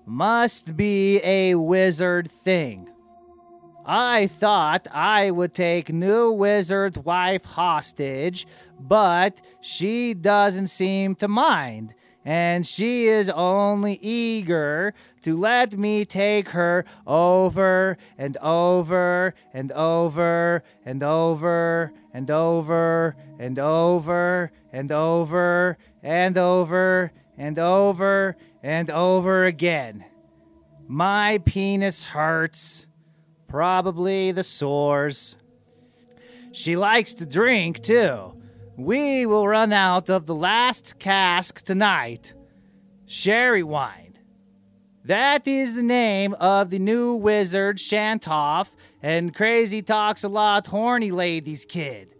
Must 0.06 0.76
be 0.76 1.20
a 1.24 1.56
wizard 1.56 2.30
thing. 2.30 2.88
I 3.84 4.28
thought 4.28 4.86
I 4.92 5.32
would 5.32 5.54
take 5.54 5.92
new 5.92 6.30
wizard 6.30 7.04
wife 7.04 7.44
hostage, 7.44 8.46
but 8.78 9.40
she 9.60 10.14
doesn't 10.14 10.68
seem 10.68 11.16
to 11.16 11.26
mind 11.26 11.94
and 12.24 12.66
she 12.66 13.06
is 13.06 13.28
only 13.30 13.94
eager 14.00 14.94
to 15.22 15.36
let 15.36 15.76
me 15.76 16.04
take 16.04 16.50
her 16.50 16.84
over 17.06 17.96
and 18.16 18.36
over 18.38 19.34
and 19.52 19.72
over 19.72 20.62
and 20.84 21.02
over 21.02 21.92
and 22.14 22.30
over 22.30 23.16
and 23.38 23.58
over 23.58 24.52
and 24.72 24.92
over 24.92 25.78
and 26.12 26.38
over 26.38 27.10
and 27.36 27.58
over 27.58 28.36
and 28.62 28.90
over 28.90 29.44
again. 29.46 30.04
My 30.86 31.38
penis 31.44 32.04
hurts, 32.04 32.86
probably 33.48 34.32
the 34.32 34.44
sores. 34.44 35.36
She 36.52 36.76
likes 36.76 37.14
to 37.14 37.26
drink 37.26 37.80
too 37.82 38.34
we 38.76 39.26
will 39.26 39.46
run 39.46 39.72
out 39.72 40.08
of 40.08 40.26
the 40.26 40.34
last 40.34 40.98
cask 40.98 41.62
tonight 41.62 42.34
sherry 43.06 43.62
wine. 43.62 44.18
That 45.04 45.46
is 45.46 45.74
the 45.74 45.82
name 45.82 46.34
of 46.34 46.70
the 46.70 46.78
new 46.78 47.14
wizard 47.14 47.76
Shantoff 47.76 48.74
and 49.02 49.34
Crazy 49.34 49.82
Talks 49.82 50.24
a 50.24 50.28
Lot 50.28 50.68
Horny 50.68 51.10
Ladies 51.10 51.64
Kid. 51.64 52.14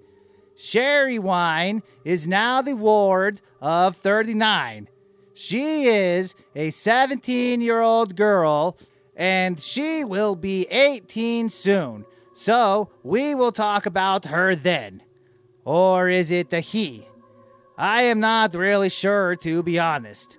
Sherry 0.57 1.19
Wine 1.19 1.83
is 2.05 2.27
now 2.27 2.61
the 2.61 2.75
ward 2.75 3.41
of 3.61 3.97
39. 3.97 4.89
She 5.35 5.87
is 5.87 6.35
a 6.55 6.71
17 6.71 7.61
year 7.61 7.81
old 7.81 8.17
girl 8.17 8.77
and 9.17 9.61
she 9.61 10.05
will 10.05 10.37
be 10.37 10.67
18 10.71 11.49
soon. 11.49 12.05
So 12.35 12.91
we 13.03 13.35
will 13.35 13.53
talk 13.53 13.87
about 13.87 14.27
her 14.27 14.55
then. 14.55 15.03
Or 15.65 16.09
is 16.09 16.31
it 16.31 16.53
a 16.53 16.61
he? 16.61 17.07
I 17.79 18.03
am 18.03 18.21
not 18.21 18.55
really 18.55 18.89
sure, 18.89 19.35
to 19.37 19.63
be 19.63 19.79
honest. 19.79 20.39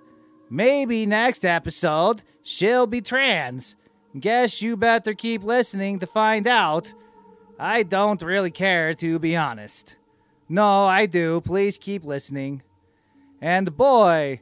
maybe 0.50 1.04
next 1.06 1.44
episode 1.44 2.22
she'll 2.42 2.86
be 2.86 3.00
trans. 3.00 3.76
Guess 4.18 4.62
you 4.62 4.76
better 4.76 5.14
keep 5.14 5.42
listening 5.42 5.98
to 5.98 6.06
find 6.06 6.46
out. 6.46 6.92
I 7.58 7.82
don't 7.82 8.22
really 8.22 8.50
care, 8.50 8.94
to 8.94 9.18
be 9.18 9.36
honest. 9.36 9.96
No, 10.48 10.84
I 10.84 11.06
do. 11.06 11.40
Please 11.40 11.78
keep 11.78 12.04
listening. 12.04 12.62
And 13.40 13.76
boy, 13.76 14.40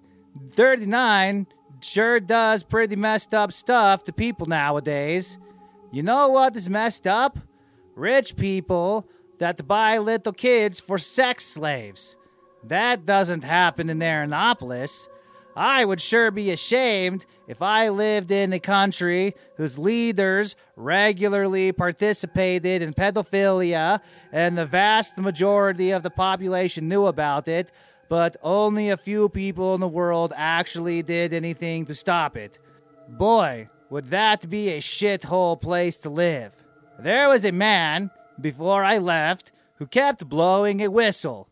39 0.53 1.47
sure 1.81 2.21
does 2.21 2.63
pretty 2.63 2.97
messed 2.97 3.35
up 3.35 3.53
stuff 3.53 4.05
to 4.05 4.13
people 4.13 4.47
nowadays. 4.47 5.39
You 5.91 6.03
know 6.03 6.29
what 6.29 6.57
is 6.57 6.69
messed 6.69 7.07
up? 7.07 7.39
Rich 7.95 8.37
people 8.37 9.09
that 9.39 9.67
buy 9.67 9.99
little 9.99 10.33
kids 10.33 10.81
for 10.81 10.99
sex 10.99 11.45
slaves. 11.45 12.17
That 12.65 13.07
doesn't 13.07 13.45
happen 13.45 13.91
in 13.91 13.99
Aaronopolis. 13.99 15.09
I 15.55 15.85
would 15.85 16.01
sure 16.01 16.31
be 16.31 16.51
ashamed 16.51 17.27
if 17.47 17.61
I 17.61 17.91
lived 17.91 18.31
in 18.31 18.53
a 18.53 18.59
country 18.59 19.35
whose 19.57 19.79
leaders 19.79 20.57
regularly 20.77 21.73
participated 21.73 22.81
in 22.81 22.93
pedophilia 22.93 24.01
and 24.33 24.57
the 24.57 24.65
vast 24.65 25.19
majority 25.19 25.91
of 25.91 26.03
the 26.03 26.11
population 26.11 26.89
knew 26.89 27.07
about 27.07 27.49
it, 27.49 27.71
but 28.09 28.37
only 28.43 28.89
a 28.89 28.97
few 28.97 29.29
people 29.29 29.75
in 29.75 29.81
the 29.81 29.89
world 29.89 30.33
actually 30.37 31.03
did 31.03 31.35
anything 31.35 31.85
to 31.87 31.95
stop 31.95 32.37
it. 32.37 32.59
Boy, 33.09 33.69
would 33.93 34.09
that 34.09 34.49
be 34.49 34.71
a 34.71 34.81
shithole 34.81 35.61
place 35.61 35.99
to 35.99 36.09
live. 36.09 36.65
There 36.99 37.29
was 37.29 37.45
a 37.45 37.53
man, 37.53 38.11
before 38.41 38.85
I 38.85 38.99
left, 38.99 39.53
who 39.77 39.87
kept 39.87 40.29
blowing 40.29 40.83
a 40.83 40.89
whistle. 40.89 41.49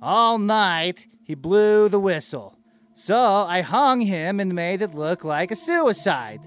All 0.00 0.38
night, 0.38 1.06
he 1.22 1.34
blew 1.34 1.88
the 1.88 2.00
whistle. 2.00 2.56
So 2.94 3.44
I 3.48 3.60
hung 3.60 4.00
him 4.00 4.40
and 4.40 4.54
made 4.54 4.82
it 4.82 4.94
look 4.94 5.24
like 5.24 5.50
a 5.50 5.56
suicide. 5.56 6.40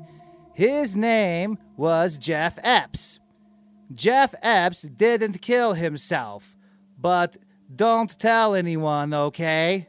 His 0.53 0.95
name 0.95 1.57
was 1.77 2.17
Jeff 2.17 2.59
Epps. 2.63 3.19
Jeff 3.93 4.35
Epps 4.41 4.81
didn't 4.81 5.41
kill 5.41 5.73
himself, 5.73 6.55
but 6.97 7.37
don't 7.73 8.17
tell 8.19 8.53
anyone, 8.55 9.13
okay? 9.13 9.87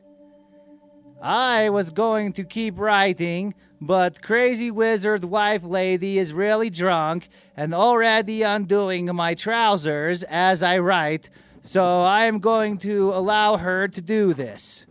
I 1.21 1.71
was 1.71 1.91
going 1.91 2.33
to 2.35 2.45
keep 2.45 2.79
writing, 2.79 3.55
but 3.85 4.23
Crazy 4.23 4.71
Wizard 4.71 5.25
Wife 5.25 5.65
Lady 5.65 6.17
is 6.17 6.33
really 6.33 6.71
drunk 6.71 7.29
and 7.57 7.75
already 7.75 8.43
undoing 8.43 9.13
my 9.13 9.35
trousers 9.35 10.23
as 10.23 10.63
I 10.63 10.79
write, 10.79 11.29
so 11.63 12.03
I 12.03 12.27
am 12.27 12.39
going 12.39 12.79
to 12.79 13.13
allow 13.13 13.57
her 13.57 13.89
to 13.89 14.01
do 14.01 14.35
this. 14.35 14.87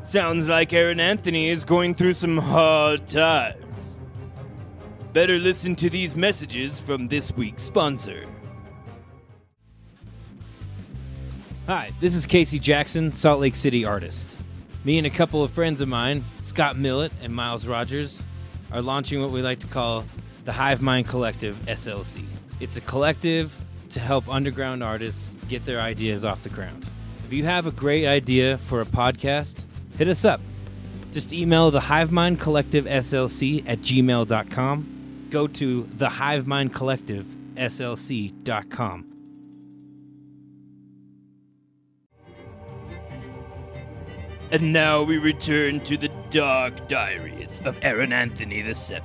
Sounds 0.00 0.46
like 0.46 0.72
Aaron 0.72 1.00
Anthony 1.00 1.50
is 1.50 1.64
going 1.64 1.96
through 1.96 2.14
some 2.14 2.38
hard 2.38 3.08
times. 3.08 3.98
Better 5.12 5.38
listen 5.40 5.74
to 5.74 5.90
these 5.90 6.14
messages 6.14 6.78
from 6.78 7.08
this 7.08 7.32
week's 7.32 7.64
sponsor. 7.64 8.29
Hi, 11.70 11.92
this 12.00 12.16
is 12.16 12.26
Casey 12.26 12.58
Jackson, 12.58 13.12
Salt 13.12 13.38
Lake 13.38 13.54
City 13.54 13.84
artist. 13.84 14.36
Me 14.82 14.98
and 14.98 15.06
a 15.06 15.10
couple 15.10 15.44
of 15.44 15.52
friends 15.52 15.80
of 15.80 15.86
mine, 15.86 16.24
Scott 16.42 16.76
Millett 16.76 17.12
and 17.22 17.32
Miles 17.32 17.64
Rogers, 17.64 18.20
are 18.72 18.82
launching 18.82 19.20
what 19.20 19.30
we 19.30 19.40
like 19.40 19.60
to 19.60 19.68
call 19.68 20.04
the 20.44 20.50
Hive 20.50 20.82
Mind 20.82 21.06
Collective 21.06 21.54
SLC. 21.66 22.24
It's 22.58 22.76
a 22.76 22.80
collective 22.80 23.54
to 23.90 24.00
help 24.00 24.28
underground 24.28 24.82
artists 24.82 25.32
get 25.48 25.64
their 25.64 25.78
ideas 25.78 26.24
off 26.24 26.42
the 26.42 26.48
ground. 26.48 26.88
If 27.24 27.32
you 27.32 27.44
have 27.44 27.68
a 27.68 27.70
great 27.70 28.04
idea 28.04 28.58
for 28.58 28.80
a 28.80 28.84
podcast, 28.84 29.62
hit 29.96 30.08
us 30.08 30.24
up. 30.24 30.40
Just 31.12 31.32
email 31.32 31.70
the 31.70 31.78
Hive 31.78 32.10
Mind 32.10 32.40
Collective 32.40 32.84
SLC 32.86 33.62
at 33.68 33.78
gmail.com. 33.78 35.28
Go 35.30 35.46
to 35.46 35.88
the 35.96 36.08
Hive 36.08 36.48
Mind 36.48 36.74
Collective 36.74 37.26
SLC.com. 37.54 39.19
And 44.52 44.72
now 44.72 45.02
we 45.02 45.18
return 45.18 45.80
to 45.80 45.96
the 45.96 46.10
dark 46.30 46.88
diaries 46.88 47.60
of 47.64 47.78
Aaron 47.84 48.12
Anthony 48.12 48.62
VII. 48.62 49.00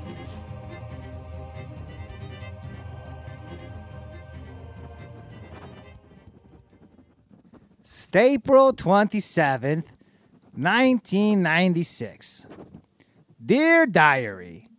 April 8.16 8.72
27th, 8.72 9.88
1996. 10.56 12.48
Dear 13.46 13.86
Diary, 13.86 14.70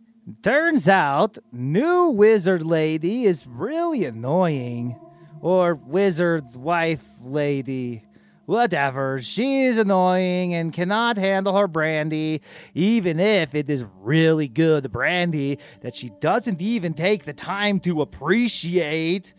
turns 0.41 0.89
out 0.89 1.37
new 1.51 2.07
wizard 2.09 2.65
lady 2.65 3.25
is 3.25 3.45
really 3.45 4.05
annoying. 4.05 4.99
Or 5.39 5.75
wizard 5.75 6.55
wife 6.55 7.05
lady. 7.21 8.06
Whatever, 8.47 9.21
she 9.21 9.63
is 9.63 9.77
annoying 9.77 10.53
and 10.53 10.71
cannot 10.71 11.17
handle 11.17 11.57
her 11.57 11.67
brandy, 11.67 12.41
even 12.73 13.19
if 13.19 13.53
it 13.53 13.69
is 13.69 13.83
really 13.99 14.47
good 14.47 14.89
brandy 14.89 15.59
that 15.81 15.97
she 15.97 16.11
doesn't 16.21 16.61
even 16.61 16.93
take 16.93 17.25
the 17.25 17.33
time 17.33 17.81
to 17.81 18.01
appreciate. 18.01 19.33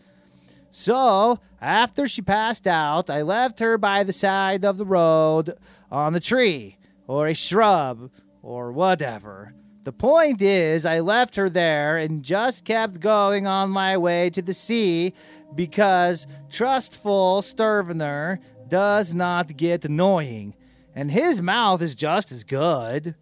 So, 0.69 1.39
after 1.59 2.07
she 2.07 2.21
passed 2.21 2.67
out, 2.67 3.09
I 3.09 3.23
left 3.23 3.57
her 3.61 3.79
by 3.79 4.03
the 4.03 4.13
side 4.13 4.63
of 4.63 4.77
the 4.77 4.85
road 4.85 5.55
on 5.91 6.13
a 6.13 6.19
tree 6.19 6.77
or 7.07 7.27
a 7.27 7.33
shrub 7.33 8.11
or 8.43 8.71
whatever. 8.71 9.55
The 9.85 9.91
point 9.91 10.39
is, 10.39 10.85
I 10.85 10.99
left 10.99 11.35
her 11.35 11.49
there 11.49 11.97
and 11.97 12.21
just 12.21 12.63
kept 12.63 12.99
going 12.99 13.47
on 13.47 13.71
my 13.71 13.97
way 13.97 14.29
to 14.29 14.43
the 14.43 14.53
sea 14.53 15.13
because 15.55 16.27
trustful 16.51 17.41
Sturvener 17.41 18.37
does 18.69 19.13
not 19.13 19.57
get 19.57 19.85
annoying, 19.85 20.55
and 20.95 21.11
his 21.11 21.41
mouth 21.41 21.81
is 21.81 21.95
just 21.95 22.31
as 22.31 22.43
good. 22.43 23.15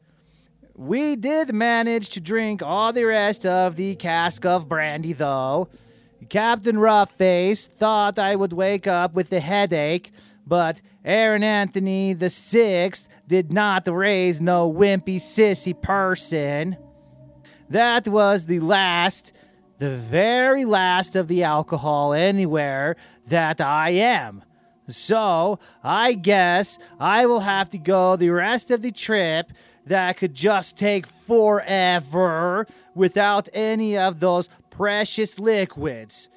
We 0.76 1.16
did 1.16 1.54
manage 1.54 2.10
to 2.12 2.22
drink 2.22 2.62
all 2.62 2.94
the 2.94 3.06
rest 3.06 3.46
of 3.46 3.76
the 3.76 3.96
cask 3.96 4.46
of 4.46 4.70
brandy, 4.70 5.14
though. 5.14 5.70
Captain 6.30 6.78
Roughface 6.78 7.68
thought 7.68 8.20
I 8.20 8.36
would 8.36 8.54
wake 8.54 8.86
up 8.88 9.14
with 9.14 9.32
a 9.32 9.40
headache, 9.40 10.12
but 10.46 10.82
Aaron 11.04 11.44
Anthony 11.44 12.14
the 12.14 12.30
Sixth 12.30 13.08
did 13.28 13.52
not 13.52 13.88
raise 13.88 14.40
no 14.40 14.72
wimpy 14.72 15.18
sissy 15.18 15.80
person. 15.80 16.78
That 17.70 18.08
was 18.08 18.46
the 18.46 18.60
last, 18.60 19.34
the 19.78 19.96
very 19.96 20.66
last 20.66 21.16
of 21.16 21.28
the 21.28 21.44
alcohol 21.44 22.14
anywhere 22.14 22.96
that 23.28 23.60
I 23.60 23.90
am. 23.92 24.44
So 24.88 25.60
I 25.84 26.14
guess 26.14 26.80
I 27.00 27.26
will 27.26 27.42
have 27.42 27.70
to 27.72 27.78
go 27.78 28.16
the 28.16 28.30
rest 28.30 28.72
of 28.72 28.82
the 28.82 28.92
trip 28.92 29.52
that 29.86 30.18
could 30.18 30.34
just 30.34 30.78
take 30.78 31.06
forever 31.06 32.68
without 32.96 33.50
any 33.54 33.98
of 33.98 34.20
those 34.20 34.50
precious 34.70 35.40
liquids. 35.40 36.30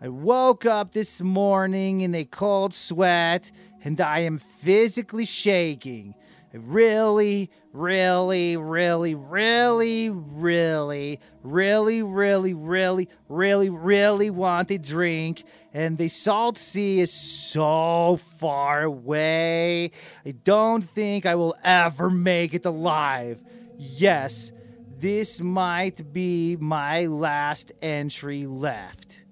I 0.00 0.08
woke 0.08 0.66
up 0.66 0.92
this 0.92 1.20
morning 1.20 2.00
in 2.00 2.14
a 2.14 2.24
cold 2.24 2.74
sweat 2.74 3.52
and 3.84 4.00
I 4.00 4.20
am 4.20 4.38
physically 4.38 5.24
shaking. 5.24 6.14
I 6.52 6.58
really, 6.58 7.50
really, 7.72 8.56
really, 8.56 9.14
really, 9.14 10.10
really, 10.10 11.20
really, 11.42 12.02
really, 12.02 12.54
really, 12.54 13.08
really, 13.28 13.70
really 13.70 14.30
want 14.30 14.70
a 14.70 14.78
drink, 14.78 15.44
and 15.72 15.96
the 15.96 16.08
salt 16.08 16.58
sea 16.58 17.00
is 17.00 17.12
so 17.12 18.18
far 18.38 18.82
away. 18.82 19.90
I 20.24 20.32
don't 20.32 20.82
think 20.82 21.24
I 21.24 21.34
will 21.34 21.54
ever 21.64 22.10
make 22.10 22.52
it 22.54 22.66
alive. 22.66 23.42
Yes, 23.78 24.52
this 24.98 25.40
might 25.40 26.12
be 26.12 26.56
my 26.60 27.06
last 27.06 27.72
entry 27.80 28.46
left. 28.46 29.24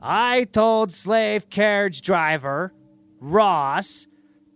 I 0.00 0.44
told 0.44 0.92
slave 0.92 1.50
carriage 1.50 2.00
driver 2.00 2.72
Ross 3.20 4.06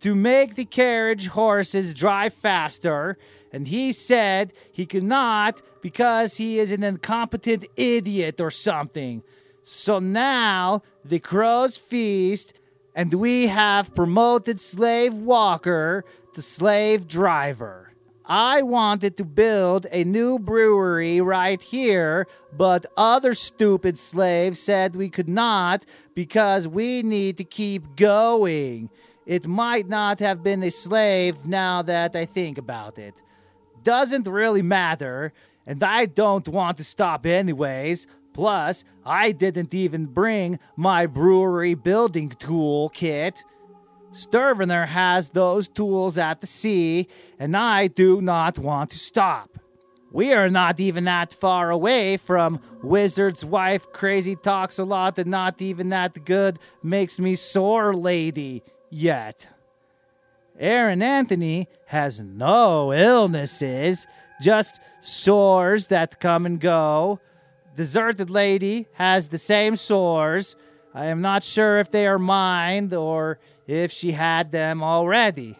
to 0.00 0.14
make 0.14 0.54
the 0.54 0.64
carriage 0.64 1.28
horses 1.28 1.92
drive 1.92 2.32
faster, 2.32 3.18
and 3.52 3.68
he 3.68 3.92
said 3.92 4.52
he 4.72 4.86
could 4.86 5.02
not 5.02 5.60
because 5.82 6.36
he 6.36 6.58
is 6.58 6.72
an 6.72 6.84
incompetent 6.84 7.66
idiot 7.76 8.40
or 8.40 8.50
something. 8.50 9.22
So 9.62 9.98
now 9.98 10.82
the 11.04 11.20
crows 11.20 11.76
feast, 11.76 12.54
and 12.94 13.14
we 13.14 13.46
have 13.46 13.94
promoted 13.94 14.60
slave 14.60 15.14
walker 15.14 16.04
to 16.34 16.42
slave 16.42 17.06
driver. 17.06 17.92
I 18.24 18.62
wanted 18.62 19.16
to 19.16 19.24
build 19.24 19.86
a 19.90 20.04
new 20.04 20.38
brewery 20.38 21.20
right 21.20 21.60
here, 21.60 22.28
but 22.56 22.86
other 22.96 23.34
stupid 23.34 23.98
slaves 23.98 24.60
said 24.60 24.94
we 24.94 25.08
could 25.08 25.28
not 25.28 25.84
because 26.14 26.68
we 26.68 27.02
need 27.02 27.38
to 27.38 27.44
keep 27.44 27.96
going. 27.96 28.88
It 29.26 29.48
might 29.48 29.88
not 29.88 30.20
have 30.20 30.44
been 30.44 30.62
a 30.62 30.70
slave 30.70 31.44
now 31.46 31.82
that 31.82 32.14
I 32.14 32.24
think 32.24 32.56
about 32.56 32.98
it. 32.98 33.14
Doesn't 33.82 34.28
really 34.28 34.62
matter, 34.62 35.32
and 35.66 35.82
I 35.82 36.06
don't 36.06 36.46
want 36.46 36.76
to 36.78 36.84
stop 36.84 37.26
anyways. 37.26 38.06
Plus, 38.32 38.84
I 39.04 39.32
didn't 39.32 39.74
even 39.74 40.06
bring 40.06 40.58
my 40.76 41.06
brewery 41.06 41.74
building 41.74 42.30
tool 42.30 42.88
kit. 42.90 43.42
Sturvener 44.12 44.86
has 44.88 45.30
those 45.30 45.68
tools 45.68 46.18
at 46.18 46.40
the 46.40 46.46
sea, 46.46 47.06
and 47.38 47.56
I 47.56 47.86
do 47.86 48.20
not 48.20 48.58
want 48.58 48.90
to 48.90 48.98
stop. 48.98 49.50
We 50.12 50.32
are 50.32 50.48
not 50.48 50.80
even 50.80 51.04
that 51.04 51.32
far 51.32 51.70
away 51.70 52.16
from 52.16 52.60
Wizard's 52.82 53.44
wife 53.44 53.92
crazy 53.92 54.34
talks 54.34 54.78
a 54.78 54.84
lot 54.84 55.18
and 55.18 55.30
not 55.30 55.62
even 55.62 55.90
that 55.90 56.24
good 56.24 56.58
makes 56.82 57.20
me 57.20 57.36
sore 57.36 57.94
lady 57.94 58.64
yet. 58.90 59.48
Aaron 60.58 61.00
Anthony 61.00 61.68
has 61.86 62.20
no 62.20 62.92
illnesses, 62.92 64.06
just 64.42 64.80
sores 65.00 65.86
that 65.86 66.18
come 66.18 66.44
and 66.44 66.60
go. 66.60 67.20
Deserted 67.80 68.28
Lady 68.28 68.88
has 68.92 69.30
the 69.30 69.38
same 69.38 69.74
sores. 69.74 70.54
I 70.92 71.06
am 71.06 71.22
not 71.22 71.42
sure 71.42 71.78
if 71.78 71.90
they 71.90 72.06
are 72.06 72.18
mine 72.18 72.92
or 72.92 73.38
if 73.66 73.90
she 73.90 74.12
had 74.12 74.52
them 74.52 74.82
already. 74.82 75.56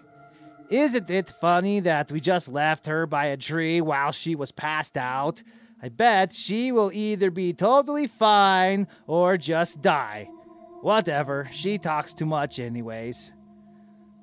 Isn't 0.68 1.08
it 1.08 1.30
funny 1.30 1.80
that 1.80 2.12
we 2.12 2.20
just 2.20 2.46
left 2.46 2.84
her 2.84 3.06
by 3.06 3.24
a 3.24 3.38
tree 3.38 3.80
while 3.80 4.12
she 4.12 4.34
was 4.34 4.52
passed 4.52 4.98
out? 4.98 5.42
I 5.82 5.88
bet 5.88 6.34
she 6.34 6.70
will 6.72 6.92
either 6.92 7.30
be 7.30 7.54
totally 7.54 8.06
fine 8.06 8.86
or 9.06 9.38
just 9.38 9.80
die. 9.80 10.28
Whatever, 10.82 11.48
she 11.50 11.78
talks 11.78 12.12
too 12.12 12.26
much, 12.26 12.58
anyways. 12.58 13.32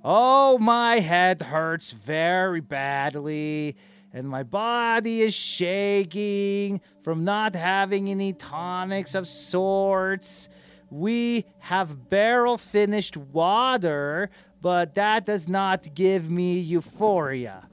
Oh, 0.03 0.59
my 0.59 0.99
head 0.99 1.41
hurts 1.41 1.93
very 1.93 2.61
badly, 2.61 3.75
and 4.17 4.27
my 4.27 4.41
body 4.41 5.21
is 5.21 5.35
shaking 5.35 6.81
from 7.03 7.23
not 7.23 7.53
having 7.53 8.09
any 8.09 8.33
tonics 8.33 9.13
of 9.13 9.27
sorts. 9.27 10.49
We 10.89 11.45
have 11.59 12.09
barrel 12.09 12.57
finished 12.57 13.15
water, 13.15 14.31
but 14.59 14.95
that 14.95 15.27
does 15.27 15.47
not 15.47 15.93
give 15.93 16.31
me 16.31 16.57
euphoria. 16.57 17.67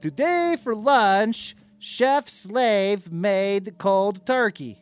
Today 0.00 0.56
for 0.58 0.74
lunch, 0.74 1.54
Chef 1.78 2.26
Slave 2.26 3.12
made 3.12 3.76
cold 3.76 4.24
turkey. 4.24 4.80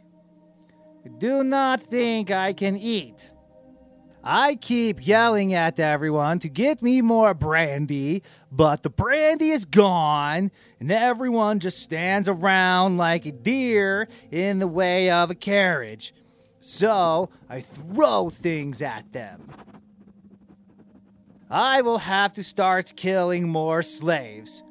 Do 1.19 1.43
not 1.43 1.81
think 1.81 2.31
I 2.31 2.53
can 2.53 2.77
eat. 2.77 3.33
I 4.29 4.57
keep 4.57 5.07
yelling 5.07 5.55
at 5.55 5.79
everyone 5.79 6.41
to 6.41 6.49
get 6.49 6.83
me 6.83 7.01
more 7.01 7.33
brandy, 7.33 8.25
but 8.51 8.83
the 8.83 8.91
brandy 8.91 9.51
is 9.51 9.65
gone, 9.65 10.51
and 10.81 10.91
everyone 10.91 11.61
just 11.61 11.79
stands 11.79 12.29
around 12.29 12.99
like 12.99 13.25
a 13.25 13.31
deer 13.31 14.09
in 14.33 14.59
the 14.59 14.67
way 14.67 15.13
of 15.13 15.31
a 15.31 15.37
carriage. 15.37 16.13
So 16.59 17.31
I 17.49 17.61
throw 17.61 18.29
things 18.29 18.83
at 18.83 19.13
them. 19.13 19.49
I 21.49 21.81
will 21.83 21.99
have 21.99 22.33
to 22.33 22.43
start 22.43 22.97
killing 22.97 23.49
more 23.49 23.81
slaves. 23.85 24.65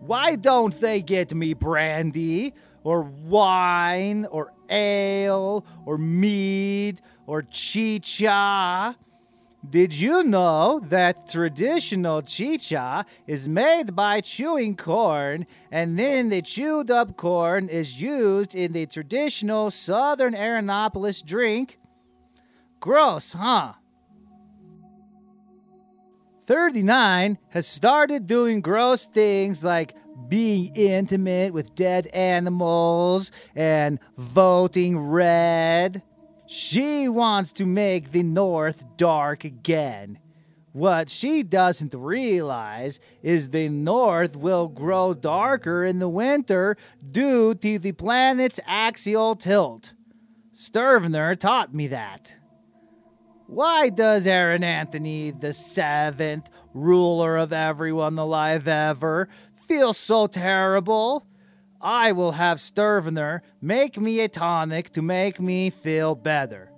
Why 0.00 0.36
don't 0.36 0.80
they 0.80 1.02
get 1.02 1.34
me 1.34 1.52
brandy, 1.52 2.54
or 2.82 3.02
wine, 3.02 4.24
or 4.30 4.54
ale, 4.70 5.66
or 5.84 5.98
mead, 5.98 7.02
or 7.26 7.42
chicha? 7.42 8.96
Did 9.68 9.94
you 9.94 10.24
know 10.24 10.80
that 10.88 11.28
traditional 11.28 12.20
chicha 12.22 13.06
is 13.28 13.48
made 13.48 13.94
by 13.94 14.20
chewing 14.20 14.76
corn 14.76 15.46
and 15.70 15.96
then 15.96 16.30
the 16.30 16.42
chewed 16.42 16.90
up 16.90 17.16
corn 17.16 17.68
is 17.68 18.00
used 18.00 18.56
in 18.56 18.72
the 18.72 18.86
traditional 18.86 19.70
Southern 19.70 20.34
Aaronopolis 20.34 21.24
drink? 21.24 21.78
Gross, 22.80 23.34
huh? 23.34 23.74
39 26.46 27.38
has 27.50 27.66
started 27.68 28.26
doing 28.26 28.60
gross 28.60 29.06
things 29.06 29.62
like 29.62 29.94
being 30.28 30.74
intimate 30.74 31.52
with 31.52 31.74
dead 31.76 32.08
animals 32.08 33.30
and 33.54 34.00
voting 34.16 34.98
red. 34.98 36.02
She 36.54 37.08
wants 37.08 37.50
to 37.52 37.64
make 37.64 38.12
the 38.12 38.22
North 38.22 38.84
dark 38.98 39.42
again. 39.42 40.18
What 40.72 41.08
she 41.08 41.42
doesn't 41.42 41.94
realize 41.94 43.00
is 43.22 43.48
the 43.48 43.70
North 43.70 44.36
will 44.36 44.68
grow 44.68 45.14
darker 45.14 45.82
in 45.82 45.98
the 45.98 46.10
winter 46.10 46.76
due 47.10 47.54
to 47.54 47.78
the 47.78 47.92
planet's 47.92 48.60
axial 48.66 49.34
tilt. 49.34 49.94
Sturvener 50.52 51.40
taught 51.40 51.72
me 51.72 51.86
that. 51.86 52.34
Why 53.46 53.88
does 53.88 54.26
Aaron 54.26 54.62
Anthony, 54.62 55.30
the 55.30 55.54
seventh 55.54 56.50
ruler 56.74 57.38
of 57.38 57.54
everyone 57.54 58.18
alive 58.18 58.68
ever, 58.68 59.30
feel 59.54 59.94
so 59.94 60.26
terrible? 60.26 61.26
I 61.82 62.12
will 62.12 62.32
have 62.32 62.58
Sturvener 62.58 63.40
make 63.60 63.98
me 63.98 64.20
a 64.20 64.28
tonic 64.28 64.90
to 64.92 65.02
make 65.02 65.40
me 65.40 65.68
feel 65.68 66.14
better. 66.14 66.70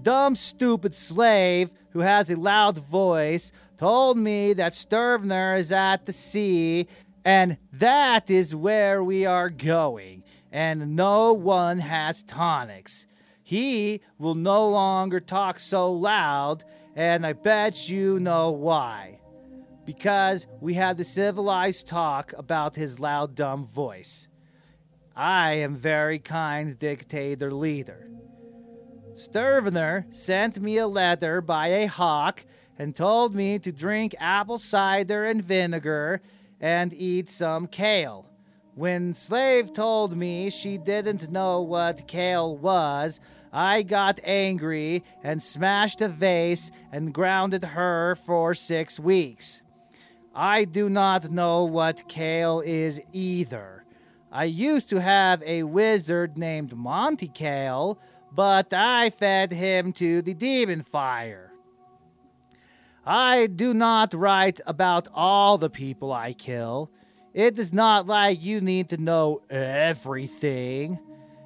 Dumb, 0.00 0.36
stupid 0.36 0.94
slave 0.94 1.72
who 1.90 2.00
has 2.00 2.30
a 2.30 2.36
loud 2.36 2.78
voice 2.78 3.50
told 3.76 4.16
me 4.16 4.52
that 4.52 4.74
Sturvener 4.74 5.58
is 5.58 5.72
at 5.72 6.06
the 6.06 6.12
sea, 6.12 6.86
and 7.24 7.58
that 7.72 8.30
is 8.30 8.54
where 8.54 9.02
we 9.02 9.26
are 9.26 9.50
going, 9.50 10.22
and 10.52 10.94
no 10.94 11.32
one 11.32 11.80
has 11.80 12.22
tonics. 12.22 13.06
He 13.42 14.00
will 14.18 14.36
no 14.36 14.68
longer 14.68 15.18
talk 15.18 15.58
so 15.58 15.92
loud, 15.92 16.62
and 16.94 17.26
I 17.26 17.32
bet 17.32 17.88
you 17.88 18.20
know 18.20 18.50
why. 18.50 19.18
Because 19.84 20.46
we 20.60 20.74
had 20.74 20.96
the 20.96 21.04
civilized 21.04 21.88
talk 21.88 22.32
about 22.36 22.76
his 22.76 23.00
loud, 23.00 23.34
dumb 23.34 23.66
voice. 23.66 24.27
I 25.18 25.54
am 25.54 25.74
very 25.74 26.20
kind 26.20 26.78
dictator 26.78 27.52
leader. 27.52 28.08
Sturvener 29.14 30.06
sent 30.14 30.60
me 30.60 30.78
a 30.78 30.86
letter 30.86 31.40
by 31.40 31.66
a 31.68 31.86
hawk 31.86 32.44
and 32.78 32.94
told 32.94 33.34
me 33.34 33.58
to 33.58 33.72
drink 33.72 34.14
apple 34.20 34.58
cider 34.58 35.24
and 35.24 35.42
vinegar 35.42 36.20
and 36.60 36.94
eat 36.94 37.30
some 37.30 37.66
kale. 37.66 38.30
When 38.76 39.12
Slave 39.12 39.72
told 39.72 40.16
me 40.16 40.50
she 40.50 40.78
didn't 40.78 41.32
know 41.32 41.62
what 41.62 42.06
kale 42.06 42.56
was, 42.56 43.18
I 43.52 43.82
got 43.82 44.20
angry 44.22 45.02
and 45.24 45.42
smashed 45.42 46.00
a 46.00 46.06
vase 46.06 46.70
and 46.92 47.12
grounded 47.12 47.64
her 47.64 48.14
for 48.14 48.54
six 48.54 49.00
weeks. 49.00 49.62
I 50.32 50.64
do 50.64 50.88
not 50.88 51.32
know 51.32 51.64
what 51.64 52.08
kale 52.08 52.60
is 52.64 53.00
either. 53.12 53.77
I 54.30 54.44
used 54.44 54.88
to 54.90 55.00
have 55.00 55.42
a 55.42 55.62
wizard 55.62 56.36
named 56.36 56.76
Monty 56.76 57.28
Kale, 57.28 57.98
but 58.30 58.72
I 58.74 59.10
fed 59.10 59.52
him 59.52 59.92
to 59.94 60.20
the 60.20 60.34
demon 60.34 60.82
fire. 60.82 61.52
I 63.06 63.46
do 63.46 63.72
not 63.72 64.12
write 64.12 64.60
about 64.66 65.08
all 65.14 65.56
the 65.56 65.70
people 65.70 66.12
I 66.12 66.34
kill. 66.34 66.90
It 67.32 67.58
is 67.58 67.72
not 67.72 68.06
like 68.06 68.42
you 68.42 68.60
need 68.60 68.90
to 68.90 68.98
know 68.98 69.40
everything. 69.48 70.98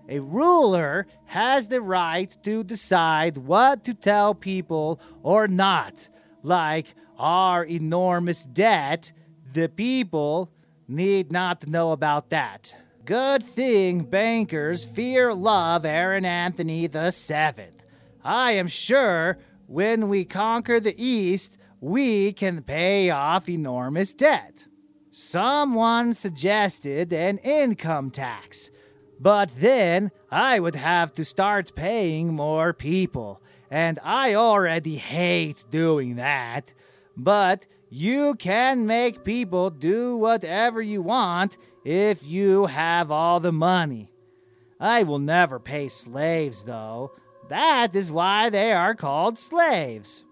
A 0.09 0.19
ruler 0.19 1.07
has 1.27 1.69
the 1.69 1.81
right 1.81 2.37
to 2.43 2.65
decide 2.65 3.39
what 3.39 3.85
to 3.85 3.95
tell 3.95 4.35
people 4.35 5.01
or 5.23 5.47
not. 5.47 6.09
Like 6.43 6.95
our 7.17 7.65
enormous 7.65 8.43
debt, 8.43 9.13
the 9.53 9.69
people 9.69 10.51
need 10.93 11.33
not 11.33 11.67
know 11.67 11.93
about 11.93 12.31
that. 12.31 12.75
Good 13.05 13.43
thing 13.43 14.05
bankers 14.05 14.85
fear 14.85 15.35
love 15.35 15.85
Aaron 15.85 16.25
Anthony 16.25 16.87
the 16.87 17.11
Seventh. 17.11 17.83
I 18.23 18.53
am 18.53 18.69
sure 18.69 19.39
when 19.67 20.09
we 20.09 20.25
conquer 20.25 20.79
the 20.79 20.95
East, 21.03 21.59
we 21.81 22.33
can 22.33 22.63
pay 22.63 23.11
off 23.11 23.49
enormous 23.49 24.13
debt. 24.13 24.67
Someone 25.11 26.13
suggested 26.13 27.13
an 27.13 27.39
income 27.39 28.11
tax, 28.11 28.71
but 29.19 29.51
then 29.57 30.11
I 30.31 30.61
would 30.61 30.77
have 30.77 31.13
to 31.15 31.25
start 31.25 31.75
paying 31.75 32.33
more 32.33 32.73
people, 32.73 33.43
and 33.71 33.99
I 34.05 34.35
already 34.35 34.97
hate 34.97 35.65
doing 35.71 36.17
that. 36.17 36.73
But 37.17 37.67
You 37.95 38.37
can 38.37 38.87
make 38.87 39.23
people 39.23 39.69
do 39.69 40.17
whatever 40.17 40.81
you 40.81 41.03
want 41.03 41.59
if 41.85 42.27
you 42.27 42.65
have 42.65 43.11
all 43.11 43.39
the 43.39 43.53
money. 43.53 44.11
I 44.81 45.03
will 45.03 45.19
never 45.19 45.61
pay 45.61 45.91
slaves, 45.91 46.63
though. 46.63 47.13
That 47.51 47.95
is 47.95 48.11
why 48.11 48.49
they 48.49 48.73
are 48.73 48.95
called 48.95 49.39
slaves. 49.39 50.25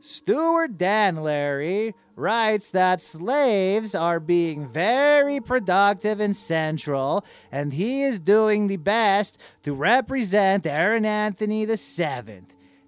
Stuart 0.00 0.76
Danlary 0.76 1.94
writes 2.16 2.72
that 2.72 3.00
slaves 3.00 3.94
are 3.94 4.18
being 4.18 4.66
very 4.66 5.38
productive 5.38 6.18
and 6.18 6.34
central, 6.34 7.24
and 7.52 7.74
he 7.74 8.02
is 8.02 8.18
doing 8.18 8.66
the 8.66 8.76
best 8.76 9.38
to 9.62 9.72
represent 9.72 10.66
Aaron 10.66 11.04
Anthony 11.04 11.64
VII. 11.64 12.42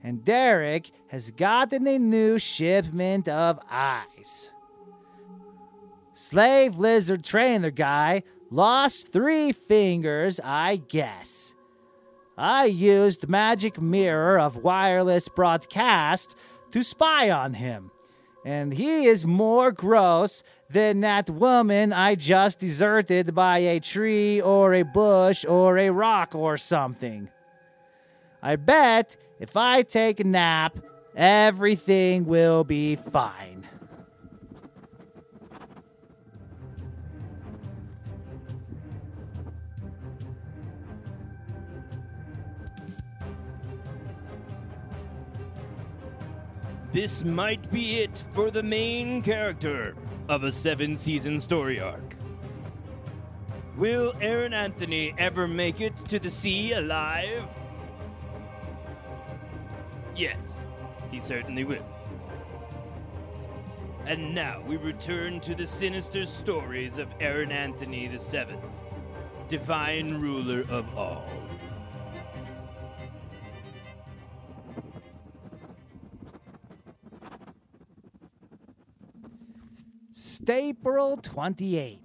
And 0.05 0.23
Derek 0.23 0.91
has 1.09 1.31
gotten 1.31 1.87
a 1.87 1.99
new 1.99 2.39
shipment 2.39 3.27
of 3.27 3.59
eyes. 3.71 4.51
Slave 6.13 6.77
lizard 6.77 7.25
trainer 7.25 7.71
guy 7.71 8.23
lost 8.51 9.13
three 9.13 9.51
fingers, 9.51 10.39
I 10.45 10.77
guess. 10.77 11.55
I 12.37 12.67
used 12.67 13.31
magic 13.31 13.81
mirror 13.81 14.39
of 14.39 14.59
wireless 14.59 15.29
broadcast 15.29 16.37
to 16.73 16.83
spy 16.83 17.31
on 17.31 17.55
him. 17.55 17.91
And 18.45 18.75
he 18.75 19.07
is 19.07 19.25
more 19.25 19.73
gross 19.73 20.43
than 20.69 21.01
that 21.01 21.31
woman 21.31 21.95
I 21.95 22.15
just 22.15 22.59
deserted 22.59 23.35
by 23.35 23.59
a 23.59 23.81
tree 23.81 24.39
or 24.39 24.75
a 24.75 24.83
bush 24.83 25.47
or 25.47 25.79
a 25.79 25.89
rock 25.89 26.35
or 26.35 26.59
something. 26.59 27.31
I 28.43 28.57
bet 28.57 29.17
if 29.45 29.59
I 29.59 29.83
take 29.83 30.21
a 30.21 30.25
nap, 30.25 30.75
everything 31.15 32.25
will 32.25 32.65
be 32.65 32.97
fine. 32.97 33.69
This 46.91 47.23
might 47.23 47.71
be 47.71 47.97
it 47.97 48.25
for 48.33 48.51
the 48.51 48.63
main 48.63 49.21
character 49.21 49.95
of 50.31 50.45
a 50.45 50.53
seven 50.53 50.97
season 50.97 51.39
story 51.39 51.79
arc. 51.79 52.17
Will 53.77 54.15
Aaron 54.23 54.55
Anthony 54.55 55.15
ever 55.19 55.47
make 55.47 55.83
it 55.83 55.95
to 56.07 56.19
the 56.19 56.31
sea 56.31 56.73
alive? 56.73 57.45
Yes, 60.17 60.67
he 61.11 61.21
certainly 61.21 61.65
will. 61.65 61.85
And 64.07 64.35
now 64.35 64.63
we 64.67 64.77
return 64.77 65.41
to 65.41 65.55
the 65.55 65.67
sinister 65.67 66.27
stories 66.27 66.99
of 66.99 67.09
Aaron 67.21 67.51
Anthony 67.51 68.09
VII, 68.09 68.57
divine 69.49 70.21
ruler 70.21 70.65
of 70.69 70.87
all. 70.97 71.25
April 80.49 81.17
28th, 81.17 82.01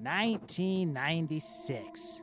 1996. 0.00 2.22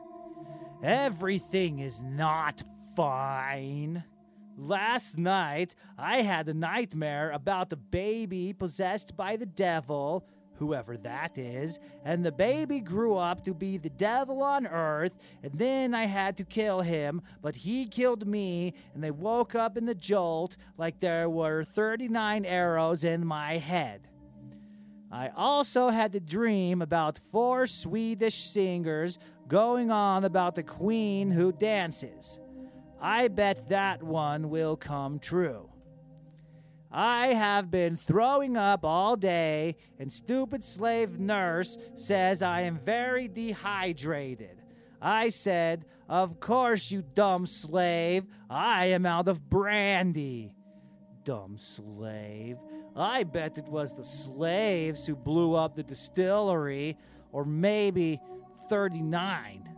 Everything 0.82 1.78
is 1.78 2.02
not 2.02 2.62
fine. 2.94 4.04
Last 4.58 5.18
night, 5.18 5.74
I 5.98 6.22
had 6.22 6.48
a 6.48 6.54
nightmare 6.54 7.30
about 7.30 7.72
a 7.74 7.76
baby 7.76 8.54
possessed 8.54 9.14
by 9.14 9.36
the 9.36 9.44
devil, 9.44 10.26
whoever 10.54 10.96
that 10.96 11.36
is, 11.36 11.78
and 12.06 12.24
the 12.24 12.32
baby 12.32 12.80
grew 12.80 13.16
up 13.16 13.44
to 13.44 13.52
be 13.52 13.76
the 13.76 13.90
devil 13.90 14.42
on 14.42 14.66
earth, 14.66 15.18
and 15.42 15.52
then 15.52 15.94
I 15.94 16.06
had 16.06 16.38
to 16.38 16.44
kill 16.44 16.80
him, 16.80 17.20
but 17.42 17.54
he 17.54 17.84
killed 17.84 18.26
me, 18.26 18.72
and 18.94 19.04
they 19.04 19.10
woke 19.10 19.54
up 19.54 19.76
in 19.76 19.84
the 19.84 19.94
jolt 19.94 20.56
like 20.78 21.00
there 21.00 21.28
were 21.28 21.62
39 21.62 22.46
arrows 22.46 23.04
in 23.04 23.26
my 23.26 23.58
head. 23.58 24.08
I 25.12 25.28
also 25.36 25.90
had 25.90 26.12
the 26.12 26.20
dream 26.20 26.80
about 26.80 27.18
four 27.18 27.66
Swedish 27.66 28.44
singers 28.44 29.18
going 29.48 29.90
on 29.90 30.24
about 30.24 30.54
the 30.54 30.62
queen 30.62 31.30
who 31.30 31.52
dances. 31.52 32.40
I 33.00 33.28
bet 33.28 33.68
that 33.68 34.02
one 34.02 34.48
will 34.48 34.76
come 34.76 35.18
true. 35.18 35.70
I 36.90 37.28
have 37.28 37.70
been 37.70 37.96
throwing 37.96 38.56
up 38.56 38.84
all 38.84 39.16
day, 39.16 39.76
and 39.98 40.10
stupid 40.10 40.64
slave 40.64 41.18
nurse 41.18 41.76
says 41.94 42.42
I 42.42 42.62
am 42.62 42.78
very 42.78 43.28
dehydrated. 43.28 44.62
I 45.02 45.28
said, 45.28 45.84
Of 46.08 46.40
course, 46.40 46.90
you 46.90 47.02
dumb 47.02 47.46
slave. 47.46 48.24
I 48.48 48.86
am 48.86 49.04
out 49.04 49.28
of 49.28 49.50
brandy. 49.50 50.54
Dumb 51.24 51.58
slave. 51.58 52.56
I 52.94 53.24
bet 53.24 53.58
it 53.58 53.68
was 53.68 53.92
the 53.92 54.04
slaves 54.04 55.06
who 55.06 55.16
blew 55.16 55.54
up 55.54 55.74
the 55.74 55.82
distillery, 55.82 56.96
or 57.30 57.44
maybe 57.44 58.20
39. 58.70 59.68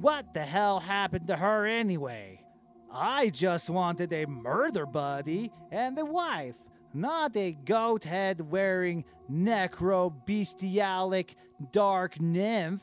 What 0.00 0.32
the 0.32 0.44
hell 0.44 0.80
happened 0.80 1.26
to 1.26 1.36
her 1.36 1.66
anyway? 1.66 2.45
I 2.92 3.30
just 3.30 3.68
wanted 3.68 4.12
a 4.12 4.26
murder 4.26 4.86
buddy 4.86 5.52
and 5.70 5.98
a 5.98 6.04
wife, 6.04 6.56
not 6.94 7.36
a 7.36 7.52
goat 7.52 8.04
head 8.04 8.40
wearing 8.40 9.04
necro 9.30 10.12
bestialic 10.26 11.34
dark 11.72 12.20
nymph. 12.20 12.82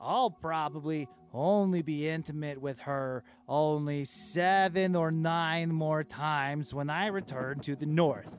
I'll 0.00 0.30
probably 0.30 1.08
only 1.32 1.82
be 1.82 2.08
intimate 2.08 2.60
with 2.60 2.80
her 2.82 3.24
only 3.48 4.04
seven 4.04 4.96
or 4.96 5.10
nine 5.10 5.72
more 5.72 6.04
times 6.04 6.72
when 6.72 6.90
I 6.90 7.06
return 7.06 7.60
to 7.60 7.76
the 7.76 7.86
north. 7.86 8.38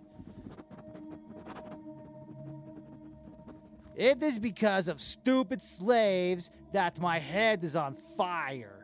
It 3.95 4.23
is 4.23 4.39
because 4.39 4.87
of 4.87 5.01
stupid 5.01 5.61
slaves 5.61 6.51
that 6.71 6.99
my 6.99 7.19
head 7.19 7.63
is 7.63 7.75
on 7.75 7.95
fire. 8.17 8.78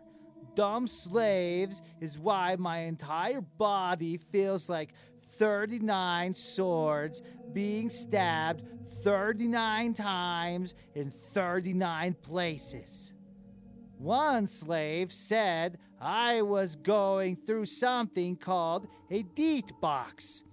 Dumb 0.56 0.88
slaves 0.88 1.82
is 2.00 2.18
why 2.18 2.56
my 2.58 2.80
entire 2.80 3.42
body 3.42 4.18
feels 4.18 4.70
like 4.70 4.94
39 5.38 6.34
swords 6.34 7.22
being 7.54 7.90
stabbed 7.90 8.64
39 9.04 9.94
times 9.94 10.74
in 10.94 11.12
39 11.12 12.16
places. 12.22 13.14
One 13.98 14.48
slave 14.48 15.12
said 15.12 15.78
I 16.00 16.42
was 16.42 16.76
going 16.76 17.38
through 17.38 17.66
something 17.66 18.36
called 18.36 18.88
a 19.10 19.24
deet 19.24 19.72
box. 19.82 20.44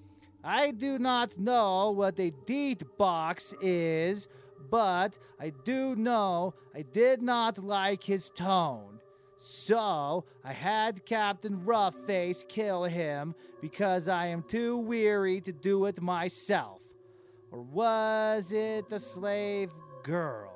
I 0.45 0.73
do 0.73 0.99
not 0.99 1.39
know 1.39 1.91
what 1.91 2.19
a 2.19 2.33
deet 2.47 2.83
box 2.97 3.55
is 3.61 4.27
but 4.73 5.19
I 5.39 5.53
do 5.65 5.95
know 5.95 6.55
I 6.75 6.81
did 6.81 7.21
not 7.21 7.59
like 7.59 8.05
his 8.05 8.31
tone. 8.31 9.01
So 9.45 10.25
I 10.45 10.53
had 10.53 11.05
Captain 11.05 11.63
Roughface 11.65 12.47
kill 12.47 12.85
him 12.85 13.35
because 13.61 14.07
I 14.07 14.27
am 14.27 14.45
too 14.45 14.77
weary 14.77 15.41
to 15.41 15.51
do 15.51 15.87
it 15.87 16.01
myself. 16.01 16.81
Or 17.51 17.61
was 17.61 18.53
it 18.53 18.89
the 18.89 19.01
slave 19.01 19.73
girl? 20.05 20.55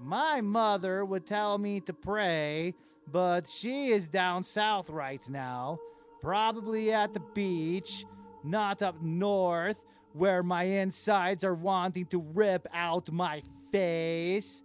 My 0.00 0.40
mother 0.40 1.04
would 1.04 1.26
tell 1.26 1.58
me 1.58 1.80
to 1.80 1.92
pray, 1.92 2.74
but 3.06 3.46
she 3.46 3.88
is 3.88 4.08
down 4.08 4.42
south 4.42 4.88
right 4.88 5.28
now, 5.28 5.80
probably 6.22 6.94
at 6.94 7.12
the 7.12 7.20
beach, 7.34 8.06
not 8.42 8.80
up 8.80 9.02
north 9.02 9.84
where 10.14 10.42
my 10.42 10.62
insides 10.62 11.44
are 11.44 11.54
wanting 11.54 12.06
to 12.06 12.20
rip 12.32 12.66
out 12.72 13.12
my 13.12 13.42
face. 13.70 14.62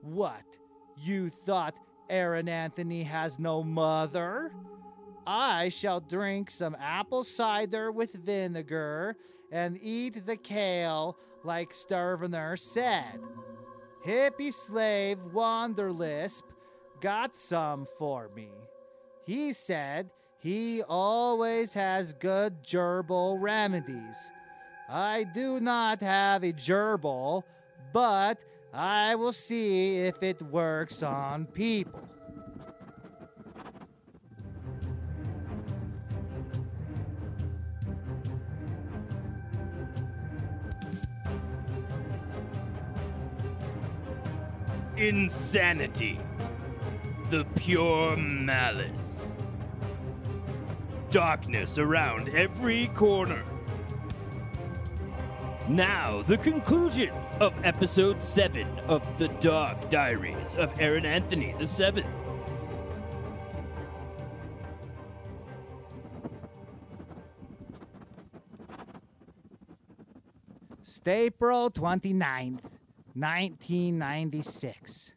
What? 0.00 0.44
You 0.96 1.28
thought 1.28 1.76
Aaron 2.08 2.48
Anthony 2.48 3.04
has 3.04 3.38
no 3.38 3.62
mother? 3.62 4.52
I 5.26 5.68
shall 5.68 6.00
drink 6.00 6.50
some 6.50 6.76
apple 6.80 7.24
cider 7.24 7.92
with 7.92 8.12
vinegar 8.12 9.16
and 9.50 9.78
eat 9.80 10.26
the 10.26 10.36
kale 10.36 11.16
like 11.44 11.72
Sturvener 11.72 12.58
said. 12.58 13.20
Hippie 14.04 14.52
slave 14.52 15.18
Wanderlisp 15.32 16.42
got 17.00 17.36
some 17.36 17.86
for 17.98 18.30
me. 18.34 18.50
He 19.24 19.52
said 19.52 20.10
he 20.38 20.82
always 20.82 21.74
has 21.74 22.12
good 22.14 22.64
gerbil 22.64 23.40
remedies. 23.40 24.30
I 24.88 25.24
do 25.24 25.60
not 25.60 26.00
have 26.00 26.42
a 26.42 26.52
gerbil, 26.52 27.44
but 27.92 28.44
I 28.74 29.16
will 29.16 29.32
see 29.32 29.98
if 29.98 30.22
it 30.22 30.40
works 30.40 31.02
on 31.02 31.44
people. 31.44 32.08
Insanity. 44.96 46.18
The 47.28 47.44
pure 47.56 48.16
malice. 48.16 49.36
Darkness 51.10 51.76
around 51.76 52.30
every 52.30 52.86
corner. 52.88 53.44
Now, 55.68 56.22
the 56.22 56.38
conclusion 56.38 57.12
of 57.42 57.52
episode 57.64 58.22
7 58.22 58.64
of 58.86 59.04
The 59.18 59.26
Dark 59.26 59.90
Diaries 59.90 60.54
of 60.54 60.72
Aaron 60.78 61.04
Anthony 61.04 61.52
the 61.58 61.66
Seventh. 61.66 62.06
April 71.04 71.68
29th, 71.68 72.60
1996. 73.14 75.14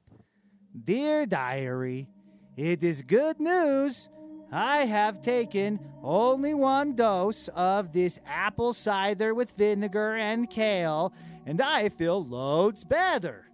Dear 0.84 1.28
Diary, 1.28 2.09
it 2.57 2.84
is 2.84 3.03
good 3.03 3.39
news. 3.39 4.09
I 4.51 4.86
have 4.86 5.21
taken 5.21 5.80
only 6.01 6.55
one 6.55 6.95
dose 6.95 7.49
of 7.49 7.93
this 7.93 8.19
apple 8.26 8.73
cider 8.73 9.36
with 9.36 9.51
vinegar 9.51 10.15
and 10.15 10.49
kale, 10.49 11.13
and 11.46 11.62
I 11.62 11.89
feel 11.89 12.24
loads 12.24 12.84
better. 12.84 13.46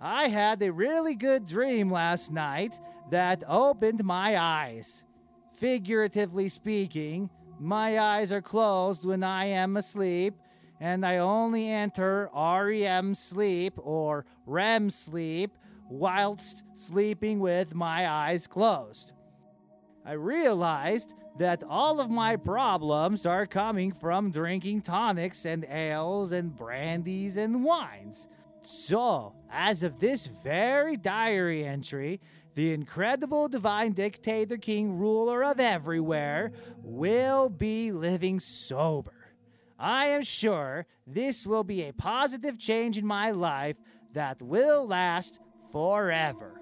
I 0.00 0.28
had 0.28 0.62
a 0.62 0.70
really 0.72 1.14
good 1.14 1.46
dream 1.46 1.90
last 1.90 2.30
night 2.30 2.78
that 3.10 3.42
opened 3.48 4.04
my 4.04 4.38
eyes. 4.38 5.04
Figuratively 5.54 6.48
speaking, 6.48 7.30
my 7.58 7.98
eyes 7.98 8.30
are 8.30 8.42
closed 8.42 9.04
when 9.04 9.24
I 9.24 9.46
am 9.46 9.76
asleep, 9.76 10.34
and 10.78 11.04
I 11.04 11.18
only 11.18 11.68
enter 11.68 12.30
REM 12.32 13.14
sleep 13.14 13.74
or 13.78 14.24
REM 14.46 14.90
sleep 14.90 15.56
whilst 15.90 16.62
sleeping 16.74 17.40
with 17.40 17.74
my 17.74 18.08
eyes 18.08 18.46
closed. 18.46 19.12
I 20.04 20.12
realized 20.12 21.14
that 21.38 21.62
all 21.68 22.00
of 22.00 22.10
my 22.10 22.36
problems 22.36 23.24
are 23.24 23.46
coming 23.46 23.92
from 23.92 24.30
drinking 24.30 24.82
tonics 24.82 25.44
and 25.44 25.64
ales 25.64 26.32
and 26.32 26.54
brandies 26.54 27.36
and 27.36 27.64
wines. 27.64 28.26
So, 28.62 29.34
as 29.50 29.82
of 29.82 29.98
this 29.98 30.26
very 30.26 30.96
diary 30.96 31.64
entry, 31.64 32.20
the 32.54 32.72
incredible 32.72 33.48
divine 33.48 33.92
dictator, 33.92 34.56
king, 34.56 34.98
ruler 34.98 35.44
of 35.44 35.60
everywhere, 35.60 36.52
will 36.82 37.48
be 37.48 37.92
living 37.92 38.40
sober. 38.40 39.12
I 39.78 40.06
am 40.08 40.22
sure 40.22 40.86
this 41.06 41.46
will 41.46 41.62
be 41.62 41.84
a 41.84 41.92
positive 41.92 42.58
change 42.58 42.98
in 42.98 43.06
my 43.06 43.30
life 43.30 43.76
that 44.12 44.42
will 44.42 44.86
last 44.86 45.40
forever. 45.70 46.57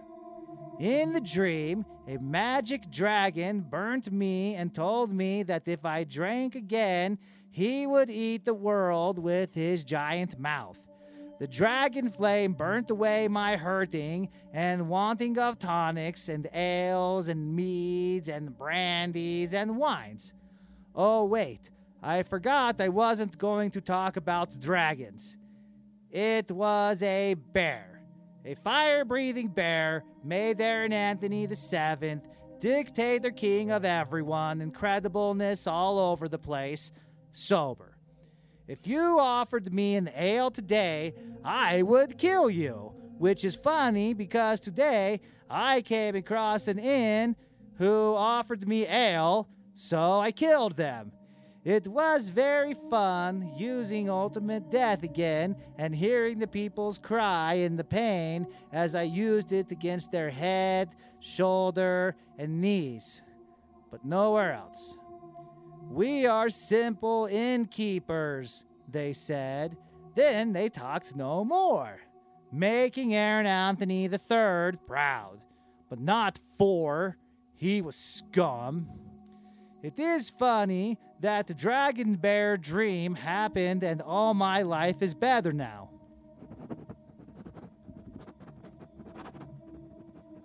In 0.79 1.13
the 1.13 1.23
dream, 1.23 1.87
a 2.07 2.19
magic 2.19 2.91
dragon 2.91 3.61
burnt 3.61 4.13
me 4.13 4.55
and 4.57 4.75
told 4.75 5.11
me 5.11 5.43
that 5.45 5.67
if 5.67 5.87
I 5.87 6.05
drank 6.05 6.55
again, 6.55 7.19
he 7.51 7.87
would 7.87 8.11
eat 8.11 8.45
the 8.45 8.53
world 8.53 9.19
with 9.19 9.55
his 9.55 9.83
giant 9.83 10.39
mouth. 10.39 10.79
The 11.39 11.47
dragon 11.47 12.11
flame 12.11 12.53
burnt 12.53 12.91
away 12.91 13.27
my 13.29 13.57
hurting 13.57 14.29
and 14.53 14.89
wanting 14.91 15.39
of 15.39 15.59
tonics 15.59 16.29
and 16.29 16.47
ales 16.53 17.29
and 17.29 17.57
meads 17.57 18.29
and 18.29 18.57
brandies 18.57 19.55
and 19.55 19.79
wines. 19.79 20.35
Oh, 20.95 21.25
wait, 21.25 21.71
I 22.03 22.23
forgot 22.23 22.81
I 22.81 22.91
wasn't 22.91 23.39
going 23.39 23.71
to 23.73 23.81
talk 23.81 24.19
about 24.19 24.61
dragons. 24.61 25.37
It 26.11 26.51
was 26.51 27.03
a 27.03 27.35
bear. 27.35 28.03
A 28.45 28.55
fire 28.55 29.05
breathing 29.05 29.49
bear 29.49 30.05
made 30.27 30.61
Aaron 30.61 30.93
Anthony 30.93 31.47
VII, 31.47 32.21
dictator 32.59 33.31
king 33.31 33.71
of 33.71 33.85
everyone, 33.85 34.61
incredibleness 34.61 35.71
all 35.71 35.99
over 35.99 36.29
the 36.29 36.39
place, 36.39 36.91
sober. 37.33 37.97
If 38.67 38.87
you 38.87 39.21
offered 39.21 39.73
me 39.73 39.95
an 39.95 40.11
ale 40.17 40.51
today, 40.51 41.15
I 41.45 41.83
would 41.83 42.19
kill 42.19 42.51
you. 42.51 42.93
Which 43.19 43.45
is 43.45 43.57
funny 43.57 44.13
because 44.13 44.61
today 44.61 45.21
I 45.49 45.81
came 45.81 46.17
across 46.17 46.69
an 46.69 46.79
inn 46.79 47.37
who 47.79 48.15
offered 48.15 48.69
me 48.69 48.87
ale, 48.87 49.49
so 49.75 50.21
I 50.21 50.33
killed 50.33 50.77
them. 50.77 51.13
It 51.67 51.89
was 51.89 52.31
very 52.31 52.75
fun 52.75 53.51
using 53.57 54.09
Ultimate 54.09 54.71
Death 54.71 55.03
again 55.03 55.57
and 55.77 55.97
hearing 55.97 56.39
the 56.39 56.47
people's 56.47 56.97
cry 56.97 57.55
in 57.55 57.75
the 57.75 57.83
pain 57.83 58.47
as 58.73 58.95
I 58.95 59.03
used 59.03 59.51
it 59.51 59.73
against 59.73 60.13
their 60.13 60.31
head, 60.31 60.91
shoulder, 61.19 62.15
and 62.39 62.61
knees. 62.61 63.21
But 63.91 64.05
nowhere 64.05 64.53
else. 64.53 64.97
We 65.91 66.25
are 66.25 66.51
simple 66.51 67.27
innkeepers, 67.27 68.65
they 68.89 69.13
said. 69.13 69.77
Then 70.15 70.53
they 70.53 70.69
talked 70.69 71.17
no 71.17 71.45
more, 71.45 71.99
making 72.53 73.13
Aaron 73.13 73.47
Anthony 73.47 74.05
III 74.05 74.79
proud, 74.87 75.41
but 75.91 75.99
not 75.99 76.39
for. 76.57 77.17
He 77.57 77.83
was 77.83 77.97
scum. 77.97 78.89
It 79.83 79.99
is 79.99 80.31
funny 80.31 80.99
that 81.21 81.57
dragon 81.57 82.15
bear 82.15 82.57
dream 82.57 83.15
happened 83.15 83.83
and 83.83 84.03
all 84.03 84.35
my 84.35 84.63
life 84.63 85.03
is 85.03 85.15
better 85.15 85.53
now. 85.53 85.91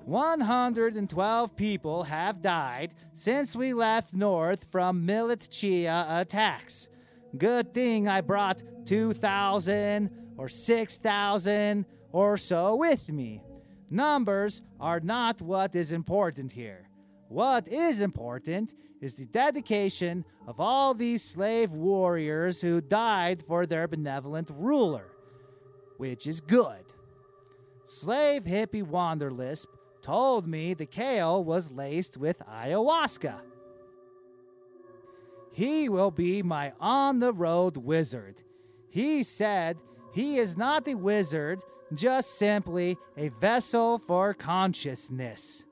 112 0.05 1.55
people 1.55 2.03
have 2.03 2.41
died 2.41 2.93
since 3.13 3.55
we 3.55 3.73
left 3.73 4.13
north 4.13 4.65
from 4.69 5.05
Militia 5.05 6.05
attacks. 6.09 6.89
Good 7.37 7.73
thing 7.73 8.09
I 8.09 8.19
brought 8.19 8.61
2,000 8.85 10.09
or 10.37 10.49
6,000 10.49 11.85
or 12.11 12.35
so 12.35 12.75
with 12.75 13.07
me. 13.09 13.41
Numbers 13.89 14.61
are 14.79 14.99
not 14.99 15.41
what 15.41 15.75
is 15.75 15.93
important 15.93 16.51
here. 16.51 16.90
What 17.31 17.69
is 17.69 18.01
important 18.01 18.73
is 18.99 19.15
the 19.15 19.23
dedication 19.23 20.25
of 20.45 20.59
all 20.59 20.93
these 20.93 21.23
slave 21.23 21.71
warriors 21.71 22.59
who 22.59 22.81
died 22.81 23.41
for 23.41 23.65
their 23.65 23.87
benevolent 23.87 24.51
ruler, 24.53 25.13
which 25.95 26.27
is 26.27 26.41
good. 26.41 26.83
Slave 27.85 28.43
hippie 28.43 28.83
Wanderlisp 28.83 29.67
told 30.01 30.45
me 30.45 30.73
the 30.73 30.85
kale 30.85 31.41
was 31.41 31.71
laced 31.71 32.17
with 32.17 32.39
ayahuasca. 32.39 33.39
He 35.53 35.87
will 35.87 36.11
be 36.11 36.43
my 36.43 36.73
on 36.81 37.19
the 37.21 37.31
road 37.31 37.77
wizard. 37.77 38.43
He 38.89 39.23
said 39.23 39.77
he 40.13 40.37
is 40.37 40.57
not 40.57 40.85
a 40.85 40.95
wizard, 40.95 41.61
just 41.95 42.37
simply 42.37 42.97
a 43.15 43.29
vessel 43.29 43.99
for 43.99 44.33
consciousness. 44.33 45.63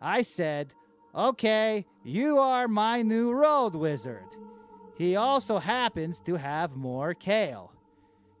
I 0.00 0.22
said, 0.22 0.74
Okay, 1.16 1.86
you 2.02 2.38
are 2.38 2.66
my 2.66 3.02
new 3.02 3.30
road 3.30 3.76
wizard. 3.76 4.26
He 4.96 5.14
also 5.14 5.60
happens 5.60 6.18
to 6.20 6.34
have 6.34 6.74
more 6.74 7.14
kale. 7.14 7.72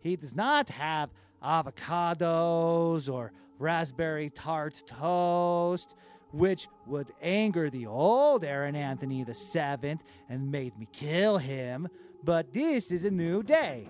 He 0.00 0.16
does 0.16 0.34
not 0.34 0.70
have 0.70 1.10
avocados 1.40 3.12
or 3.12 3.32
raspberry 3.60 4.28
tart 4.28 4.82
toast, 4.86 5.94
which 6.32 6.66
would 6.84 7.12
anger 7.22 7.70
the 7.70 7.86
old 7.86 8.42
Aaron 8.42 8.74
Anthony 8.74 9.22
VII 9.24 9.98
and 10.28 10.50
made 10.50 10.76
me 10.76 10.88
kill 10.92 11.38
him, 11.38 11.88
but 12.24 12.52
this 12.52 12.90
is 12.90 13.04
a 13.04 13.10
new 13.10 13.44
day. 13.44 13.88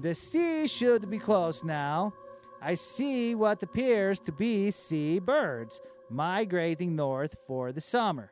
The 0.00 0.16
sea 0.16 0.66
should 0.66 1.08
be 1.08 1.18
close 1.18 1.62
now. 1.62 2.12
I 2.60 2.74
see 2.74 3.36
what 3.36 3.62
appears 3.62 4.18
to 4.20 4.32
be 4.32 4.72
sea 4.72 5.20
birds 5.20 5.80
migrating 6.14 6.94
north 6.94 7.36
for 7.46 7.72
the 7.72 7.80
summer. 7.80 8.30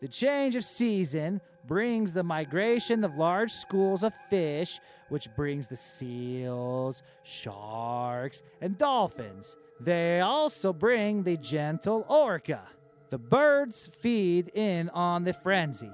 The 0.00 0.08
change 0.08 0.56
of 0.56 0.64
season 0.64 1.40
brings 1.66 2.12
the 2.12 2.22
migration 2.22 3.04
of 3.04 3.18
large 3.18 3.50
schools 3.50 4.02
of 4.02 4.14
fish, 4.30 4.80
which 5.08 5.28
brings 5.36 5.66
the 5.66 5.76
seals, 5.76 7.02
sharks, 7.24 8.42
and 8.60 8.78
dolphins. 8.78 9.56
They 9.80 10.20
also 10.20 10.72
bring 10.72 11.22
the 11.24 11.36
gentle 11.36 12.06
orca. 12.08 12.62
The 13.10 13.18
birds 13.18 13.88
feed 14.00 14.50
in 14.54 14.88
on 14.90 15.24
the 15.24 15.32
frenzy. 15.32 15.90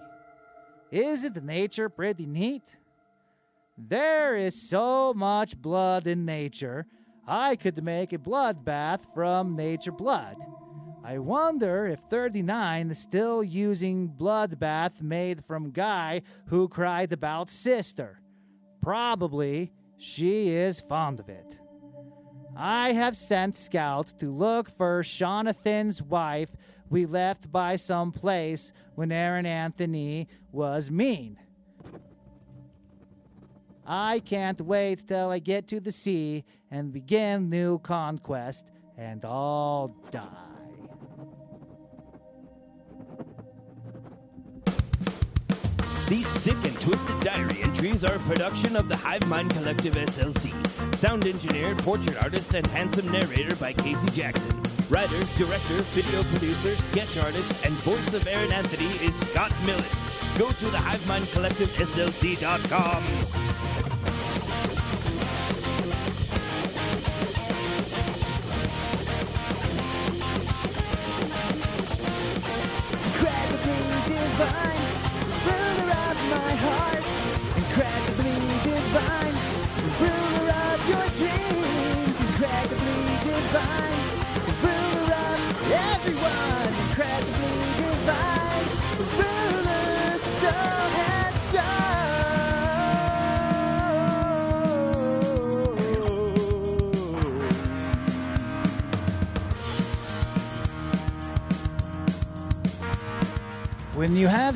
Isn't 0.90 1.44
nature 1.44 1.88
pretty 1.88 2.26
neat? 2.26 2.76
There 3.76 4.36
is 4.36 4.68
so 4.68 5.12
much 5.14 5.60
blood 5.60 6.06
in 6.06 6.24
nature, 6.24 6.86
I 7.26 7.56
could 7.56 7.82
make 7.82 8.12
a 8.12 8.18
bloodbath 8.18 9.12
from 9.14 9.56
nature 9.56 9.92
blood. 9.92 10.36
I 11.06 11.18
wonder 11.18 11.86
if 11.86 12.00
39 12.00 12.90
is 12.90 12.98
still 12.98 13.44
using 13.44 14.08
bloodbath 14.08 15.02
made 15.02 15.44
from 15.44 15.70
guy 15.70 16.22
who 16.46 16.66
cried 16.66 17.12
about 17.12 17.50
sister. 17.50 18.22
Probably 18.80 19.70
she 19.98 20.48
is 20.48 20.80
fond 20.80 21.20
of 21.20 21.28
it. 21.28 21.58
I 22.56 22.92
have 22.92 23.14
sent 23.16 23.54
scouts 23.54 24.14
to 24.14 24.30
look 24.30 24.70
for 24.70 25.02
Jonathan's 25.02 26.00
wife 26.00 26.56
we 26.88 27.04
left 27.04 27.52
by 27.52 27.76
some 27.76 28.10
place 28.10 28.72
when 28.94 29.12
Aaron 29.12 29.44
Anthony 29.44 30.26
was 30.52 30.90
mean. 30.90 31.38
I 33.86 34.20
can't 34.20 34.60
wait 34.62 35.06
till 35.06 35.30
I 35.30 35.38
get 35.38 35.68
to 35.68 35.80
the 35.80 35.92
sea 35.92 36.44
and 36.70 36.94
begin 36.94 37.50
new 37.50 37.78
conquest 37.78 38.70
and 38.96 39.22
all 39.26 39.88
die. 40.10 40.53
These 46.14 46.28
sick 46.28 46.54
and 46.64 46.80
twisted 46.80 47.20
diary 47.22 47.60
entries 47.60 48.04
are 48.04 48.14
a 48.14 48.18
production 48.20 48.76
of 48.76 48.88
the 48.88 48.96
Hive 48.96 49.26
Mind 49.26 49.50
Collective 49.50 49.94
SLC. 49.94 50.54
Sound 50.94 51.26
engineer, 51.26 51.74
portrait 51.74 52.22
artist, 52.22 52.54
and 52.54 52.64
handsome 52.68 53.10
narrator 53.10 53.56
by 53.56 53.72
Casey 53.72 54.06
Jackson. 54.10 54.52
Writer, 54.88 55.18
director, 55.36 55.82
video 55.90 56.22
producer, 56.22 56.76
sketch 56.76 57.18
artist, 57.18 57.66
and 57.66 57.74
voice 57.82 58.14
of 58.14 58.28
Aaron 58.28 58.52
Anthony 58.52 58.86
is 59.04 59.18
Scott 59.28 59.52
Millett. 59.66 59.90
Go 60.38 60.52
to 60.52 60.64
the 60.66 60.78
Hive 60.78 61.04
Mind 61.08 61.28
Collective 61.32 61.70
SLC.com. 61.70 63.53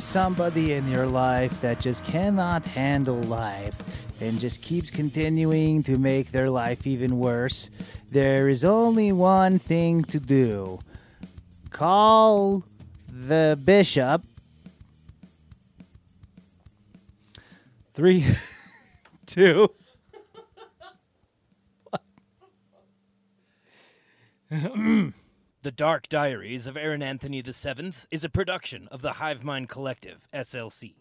somebody 0.09 0.73
in 0.73 0.89
your 0.89 1.07
life 1.07 1.61
that 1.61 1.79
just 1.79 2.03
cannot 2.03 2.65
handle 2.65 3.23
life 3.25 3.77
and 4.23 4.41
just 4.41 4.63
keeps 4.63 4.91
continuing 4.91 5.83
to 5.83 5.99
make 5.99 6.31
their 6.31 6.49
life 6.49 6.87
even 6.87 7.19
worse, 7.19 7.69
there 8.11 8.49
is 8.49 8.65
only 8.65 9.13
one 9.13 9.59
thing 9.59 10.03
to 10.05 10.19
do 10.19 10.81
call 11.71 12.65
the 13.07 13.61
bishop. 13.63 14.25
Three, 17.93 18.25
two. 19.27 19.69
The 25.63 25.73
Dark 25.73 26.09
Diaries 26.09 26.69
of 26.69 26.77
Aaron 26.77 27.03
Anthony 27.03 27.43
VII 27.43 27.93
is 28.13 28.23
a 28.23 28.29
production 28.29 28.87
of 28.93 29.03
the 29.03 29.15
Hive 29.15 29.43
Mind 29.43 29.69
Collective, 29.69 30.29
SLC. 30.33 30.95